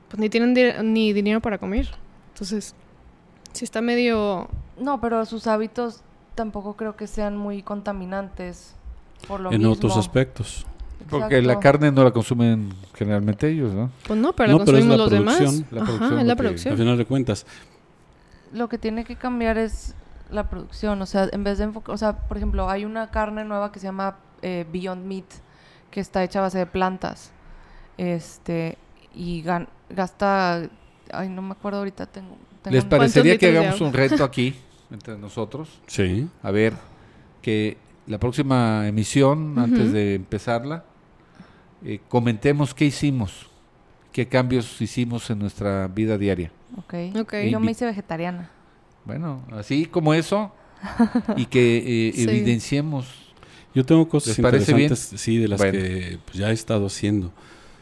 pues 0.10 0.20
ni 0.20 0.30
tienen 0.30 0.94
ni 0.94 1.14
dinero 1.14 1.42
para 1.42 1.58
comer. 1.58 1.90
Entonces, 2.34 2.76
sí 3.54 3.66
está 3.66 3.82
medio... 3.82 4.50
No, 4.78 5.00
pero 5.00 5.26
sus 5.26 5.48
hábitos 5.48 6.02
tampoco 6.36 6.76
creo 6.76 6.96
que 6.96 7.08
sean 7.08 7.38
muy 7.38 7.64
contaminantes. 7.64 8.76
Por 9.28 9.40
lo 9.40 9.52
en 9.52 9.66
otros 9.66 9.98
aspectos. 9.98 10.66
Porque 11.10 11.42
la 11.42 11.60
carne 11.60 11.92
no 11.92 12.04
la 12.04 12.12
consumen 12.12 12.74
generalmente 12.94 13.50
ellos, 13.50 13.74
¿no? 13.74 13.92
Pues 14.08 14.20
no, 14.20 14.34
pero 14.34 14.54
la 14.54 14.58
consumimos 14.58 14.98
los 14.98 15.12
demás. 15.12 15.64
La 15.72 15.84
Ajá, 15.84 16.22
es 16.22 16.28
la 16.28 16.36
producción. 16.36 16.72
Al 16.74 16.78
final 16.78 16.98
de 16.98 17.06
cuentas. 17.06 17.46
Lo 18.54 18.70
que 18.70 18.78
tiene 18.78 19.04
que 19.04 19.16
cambiar 19.16 19.58
es 19.58 19.94
la 20.32 20.50
producción. 20.50 21.02
O 21.02 21.06
sea, 21.06 21.30
en 21.32 21.44
vez 21.44 21.58
de 21.60 21.66
enfocar... 21.66 21.94
O 21.94 21.98
sea, 21.98 22.18
por 22.28 22.38
ejemplo, 22.38 22.70
hay 22.70 22.86
una 22.86 23.12
carne 23.12 23.46
nueva 23.46 23.72
que 23.72 23.80
se 23.80 23.86
llama 23.86 24.18
eh, 24.42 24.66
Beyond 24.72 25.06
Meat, 25.06 25.26
que 25.92 26.00
está 26.00 26.24
hecha 26.24 26.40
a 26.40 26.44
base 26.44 26.58
de 26.58 26.66
plantas. 26.66 27.32
Este, 27.98 28.78
y 29.14 29.44
gasta, 29.90 30.70
ay, 31.12 31.30
no 31.30 31.42
me 31.42 31.52
acuerdo 31.52 31.80
ahorita, 31.80 32.06
tengo... 32.08 32.38
¿Les 32.66 32.84
parecería 32.84 33.38
que 33.38 33.48
hagamos 33.48 33.80
un 33.80 33.94
reto 33.94 34.24
aquí 34.24 34.56
entre 34.90 35.18
nosotros? 35.18 35.70
Sí. 35.86 36.28
A 36.42 36.50
ver, 36.50 36.74
que 37.44 37.78
la 38.08 38.20
próxima 38.20 38.88
emisión, 38.88 39.58
antes 39.58 39.92
de 39.92 40.16
empezarla, 40.16 40.86
eh, 41.84 42.00
comentemos 42.08 42.74
qué 42.74 42.86
hicimos, 42.86 43.50
qué 44.12 44.28
cambios 44.28 44.82
hicimos 44.82 45.30
en 45.30 45.40
nuestra 45.40 45.88
vida 45.88 46.18
diaria. 46.18 46.52
Ok, 46.78 46.94
okay. 47.20 47.50
yo 47.50 47.60
me 47.60 47.72
hice 47.72 47.86
vegetariana. 47.86 48.50
Bueno, 49.06 49.44
así 49.52 49.86
como 49.86 50.14
eso, 50.14 50.52
y 51.36 51.46
que 51.46 52.10
eh, 52.10 52.14
evidenciemos. 52.24 53.08
Yo 53.74 53.86
tengo 53.86 54.08
cosas 54.08 54.38
interesantes, 54.38 55.12
sí, 55.16 55.38
de 55.38 55.48
las 55.48 55.62
que 55.62 56.20
pues, 56.26 56.38
ya 56.38 56.50
he 56.50 56.54
estado 56.54 56.86
haciendo. 56.86 57.32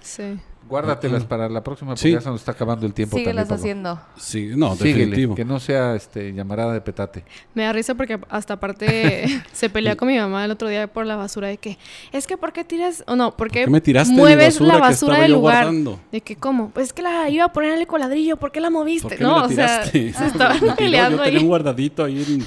Sí. 0.02 0.40
Guárdatelas 0.74 1.24
para 1.26 1.48
la 1.50 1.64
próxima 1.64 1.94
porque 1.94 2.12
ya 2.14 2.20
se 2.20 2.30
nos 2.30 2.42
está 2.42 2.54
acabando 2.54 2.88
el 2.88 2.96
tiempo. 2.96 3.16
Síguelas 3.16 3.52
haciendo. 3.52 4.02
Sí, 4.18 4.54
no, 4.56 4.76
definitivo. 4.76 5.36
que 5.36 5.46
no 5.46 5.60
sea 5.60 5.94
este 5.94 6.34
llamarada 6.34 6.74
de 6.74 6.82
petate. 6.82 7.24
Me 7.54 7.62
da 7.62 7.74
risa 7.74 7.94
porque 7.94 8.20
hasta 8.28 8.56
aparte 8.56 9.44
se 9.52 9.70
pelea 9.70 9.96
con 9.96 10.08
mi 10.08 10.18
mamá 10.18 10.44
el 10.44 10.50
otro 10.50 10.68
día 10.68 10.88
por 10.88 11.06
la 11.06 11.16
basura 11.16 11.48
de 11.48 11.58
que 11.58 11.78
es 12.12 12.26
que 12.26 12.38
¿por 12.38 12.54
qué 12.54 12.64
tiras 12.64 13.04
o 13.06 13.16
no, 13.16 13.38
¿por 13.38 13.52
qué, 13.52 13.68
me 13.68 13.82
tiraste 13.82 14.16
mueves 14.16 14.60
la 14.62 14.80
basura 14.80 15.20
del 15.20 15.34
lugar? 15.34 15.72
De 16.12 16.22
que 16.22 16.38
cómo? 16.38 16.72
Pues 16.72 16.88
es 16.88 16.94
que 16.94 17.04
la 17.04 17.30
iba 17.30 17.46
a 17.46 17.54
poner 17.54 17.74
en 17.74 17.80
el 17.80 17.86
coladrillo, 17.86 18.38
¿por 18.38 18.52
qué 18.52 18.60
la 18.60 18.72
moviste? 18.72 19.20
no, 19.20 19.44
o 19.44 19.50
sea, 19.50 19.86
se 19.92 20.08
estaban 20.08 20.76
peleando 20.76 21.18
yo, 21.18 21.24
tenía 21.26 21.40
un 21.40 21.48
guardadito 21.50 22.04
ahí 22.04 22.44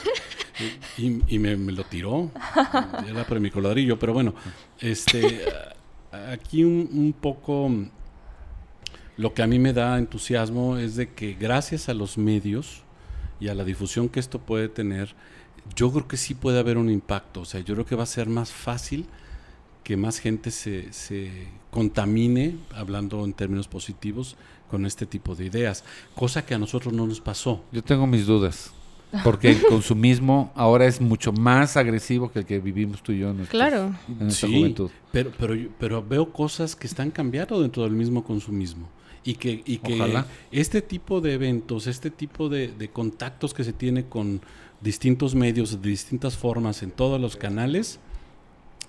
y, 0.99 1.39
me, 1.39 1.55
me, 1.55 1.71
lo 1.71 1.85
tiró. 1.85 2.29
Era 3.09 3.25
por 3.25 3.39
mi 3.39 3.51
coladrillo, 3.53 3.97
pero 3.97 4.13
bueno, 4.15 4.35
este 4.81 5.45
aquí 6.33 6.65
un, 6.65 6.89
un 6.93 7.13
poco 7.13 7.71
lo 9.17 9.33
que 9.33 9.43
a 9.43 9.47
mí 9.47 9.59
me 9.59 9.73
da 9.73 9.99
entusiasmo 9.99 10.77
es 10.77 10.97
de 10.97 11.09
que 11.13 11.35
gracias 11.35 11.89
a 11.89 11.95
los 11.95 12.19
medios 12.19 12.83
y 13.41 13.49
a 13.49 13.55
la 13.55 13.65
difusión 13.65 14.09
que 14.09 14.21
esto 14.21 14.39
puede 14.39 14.69
tener, 14.69 15.15
yo 15.75 15.91
creo 15.91 16.07
que 16.07 16.17
sí 16.17 16.35
puede 16.35 16.59
haber 16.59 16.77
un 16.79 16.91
impacto. 16.91 17.41
O 17.41 17.45
sea, 17.45 17.61
yo 17.61 17.75
creo 17.75 17.87
que 17.87 17.97
va 17.97 18.03
a 18.03 18.07
ser 18.07 18.29
más 18.29 18.53
fácil 18.53 19.07
que 19.83 19.97
más 19.97 20.19
gente 20.19 20.51
se, 20.51 20.93
se 20.93 21.49
contamine, 21.71 22.57
hablando 22.75 23.25
en 23.25 23.33
términos 23.33 23.69
positivos, 23.69 24.37
con 24.71 24.85
este 24.85 25.07
tipo 25.07 25.35
de 25.37 25.47
ideas, 25.47 25.85
cosa 26.15 26.45
que 26.45 26.55
a 26.55 26.59
nosotros 26.59 26.93
no 26.93 27.07
nos 27.07 27.21
pasó. 27.21 27.63
Yo 27.71 27.83
tengo 27.83 28.07
mis 28.07 28.27
dudas. 28.27 28.73
Porque 29.23 29.53
el 29.53 29.63
consumismo 29.69 30.53
ahora 30.57 30.87
es 30.87 31.01
mucho 31.01 31.33
más 31.33 31.77
agresivo 31.77 32.33
que 32.33 32.41
el 32.41 32.45
que 32.45 32.59
vivimos 32.59 33.03
tú 33.03 33.13
y 33.13 33.21
yo 33.21 33.31
en, 33.31 33.47
claro. 33.47 33.95
nuestra 34.09 34.49
juventud. 34.49 34.91
Pero, 35.13 35.31
pero, 35.39 35.55
pero 35.79 36.05
veo 36.05 36.33
cosas 36.33 36.75
que 36.75 36.89
están 36.89 37.13
cambiando 37.13 37.63
dentro 37.63 37.85
del 37.85 37.93
mismo 37.93 38.25
consumismo 38.25 38.89
y 39.27 39.35
que, 39.35 39.63
y 39.67 39.79
que 39.79 40.23
este 40.53 40.81
tipo 40.81 41.21
de 41.21 41.35
eventos, 41.35 41.89
este 41.89 42.11
tipo 42.11 42.49
de, 42.49 42.91
contactos 42.93 43.53
que 43.53 43.65
se 43.65 43.73
tiene 43.73 44.07
con 44.07 44.41
distintos 44.81 45.35
medios, 45.35 45.83
de 45.83 45.89
distintas 45.91 46.37
formas, 46.37 46.85
en 46.85 46.93
todos 46.93 47.21
los 47.21 47.37
canales, 47.37 47.99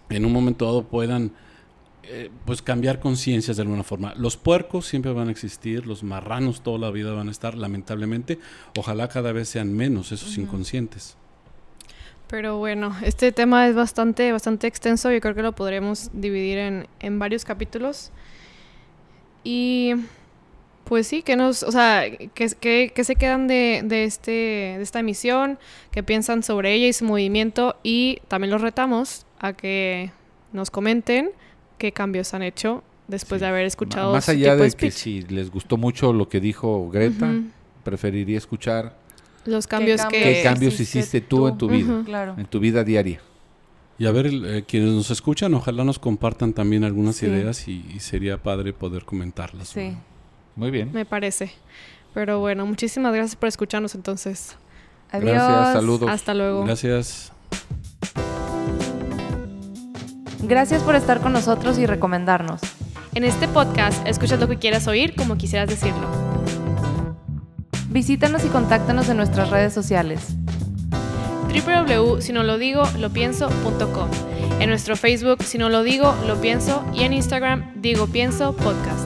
en 0.09 0.25
un 0.25 0.31
momento 0.31 0.65
dado 0.65 0.83
puedan 0.83 1.31
eh, 2.03 2.29
pues 2.45 2.61
cambiar 2.61 2.99
conciencias 2.99 3.57
de 3.57 3.63
alguna 3.63 3.83
forma. 3.83 4.13
Los 4.15 4.37
puercos 4.37 4.85
siempre 4.85 5.11
van 5.11 5.29
a 5.29 5.31
existir, 5.31 5.87
los 5.87 6.03
marranos 6.03 6.61
toda 6.61 6.77
la 6.77 6.91
vida 6.91 7.13
van 7.13 7.29
a 7.29 7.31
estar, 7.31 7.55
lamentablemente. 7.55 8.37
Ojalá 8.77 9.07
cada 9.07 9.31
vez 9.31 9.49
sean 9.49 9.73
menos 9.73 10.11
esos 10.11 10.37
inconscientes. 10.37 11.17
Pero 12.27 12.57
bueno, 12.57 12.95
este 13.01 13.31
tema 13.31 13.67
es 13.67 13.73
bastante, 13.73 14.31
bastante 14.31 14.67
extenso. 14.67 15.11
Yo 15.11 15.19
creo 15.19 15.33
que 15.33 15.41
lo 15.41 15.53
podremos 15.53 16.11
dividir 16.13 16.59
en, 16.59 16.87
en 16.99 17.17
varios 17.17 17.43
capítulos. 17.43 18.11
Y 19.43 19.93
pues 20.87 21.07
sí, 21.07 21.21
que 21.21 21.35
nos, 21.35 21.63
o 21.63 21.71
sea, 21.71 22.03
que, 22.33 22.91
que, 22.93 23.03
se 23.03 23.15
quedan 23.15 23.47
de, 23.47 23.81
de, 23.83 24.03
este, 24.05 24.31
de 24.31 24.81
esta 24.81 24.99
emisión, 24.99 25.59
que 25.91 26.03
piensan 26.03 26.43
sobre 26.43 26.73
ella 26.73 26.87
y 26.87 26.93
su 26.93 27.05
movimiento 27.05 27.75
y 27.83 28.19
también 28.27 28.51
los 28.51 28.61
retamos 28.61 29.25
a 29.39 29.53
que 29.53 30.11
nos 30.53 30.71
comenten 30.71 31.31
qué 31.77 31.91
cambios 31.91 32.33
han 32.33 32.41
hecho 32.43 32.83
después 33.07 33.39
Sí. 33.39 33.43
de 33.43 33.49
haber 33.49 33.65
escuchado 33.65 34.13
Más 34.13 34.25
su 34.25 34.31
allá 34.31 34.53
tipo 34.53 34.63
de 34.63 34.71
que 34.71 34.91
si 34.91 35.21
les 35.23 35.51
gustó 35.51 35.77
mucho 35.77 36.11
lo 36.13 36.27
que 36.29 36.39
dijo 36.39 36.89
Greta, 36.89 37.33
preferiría 37.83 38.37
escuchar 38.37 38.97
Los 39.45 39.67
cambios 39.67 40.01
cambios 40.01 40.23
que... 40.23 40.33
qué 40.33 40.43
cambios 40.43 40.79
hiciste 40.79 41.21
tú, 41.21 41.37
tú? 41.37 41.47
en 41.47 41.57
tu 41.57 41.67
vida. 41.69 42.01
Claro. 42.05 42.35
en 42.37 42.45
tu 42.45 42.59
vida 42.59 42.83
diaria. 42.83 43.21
Y 43.99 44.05
a 44.05 44.11
ver, 44.11 44.27
eh, 44.27 44.63
quienes 44.67 44.91
nos 44.91 45.09
escuchan, 45.09 45.53
ojalá 45.53 45.83
nos 45.83 45.97
compartan 45.99 46.53
también 46.53 46.83
algunas 46.83 47.15
Sí. 47.15 47.25
ideas 47.25 47.67
y, 47.67 47.83
y 47.95 47.99
sería 47.99 48.37
padre 48.43 48.71
poder 48.73 49.05
comentarlas. 49.05 49.69
Sí. 49.69 49.89
¿no? 49.89 50.16
Muy 50.57 50.71
bien. 50.71 50.91
Me 50.91 51.05
parece. 51.05 51.51
Pero 52.13 52.39
bueno, 52.39 52.65
muchísimas 52.65 53.13
gracias 53.13 53.35
por 53.35 53.47
escucharnos 53.47 53.95
entonces. 53.95 54.57
Adiós. 55.11 55.31
Gracias, 55.31 55.73
saludos. 55.73 56.09
Hasta 56.09 56.33
luego. 56.33 56.65
Gracias. 56.65 57.31
Gracias 60.43 60.83
por 60.83 60.95
estar 60.95 61.21
con 61.21 61.33
nosotros 61.33 61.77
y 61.77 61.85
recomendarnos. 61.85 62.61
En 63.13 63.23
este 63.23 63.47
podcast 63.47 64.05
escuchas 64.07 64.39
lo 64.39 64.47
que 64.47 64.57
quieras 64.57 64.87
oír 64.87 65.15
como 65.15 65.37
quisieras 65.37 65.69
decirlo. 65.69 66.07
Visítanos 67.89 68.43
y 68.45 68.49
contáctanos 68.49 69.09
en 69.09 69.17
nuestras 69.17 69.49
redes 69.49 69.73
sociales. 69.73 70.21
www.sinolodigo.lopienso.com 71.47 74.09
En 74.59 74.69
nuestro 74.69 74.95
Facebook, 74.95 75.41
si 75.43 75.57
no 75.57 75.69
lo 75.69 75.83
digo, 75.83 76.15
lo 76.27 76.39
pienso 76.41 76.83
y 76.93 77.03
en 77.03 77.13
Instagram, 77.13 77.71
digo 77.75 78.07
pienso 78.07 78.55
podcast. 78.55 78.96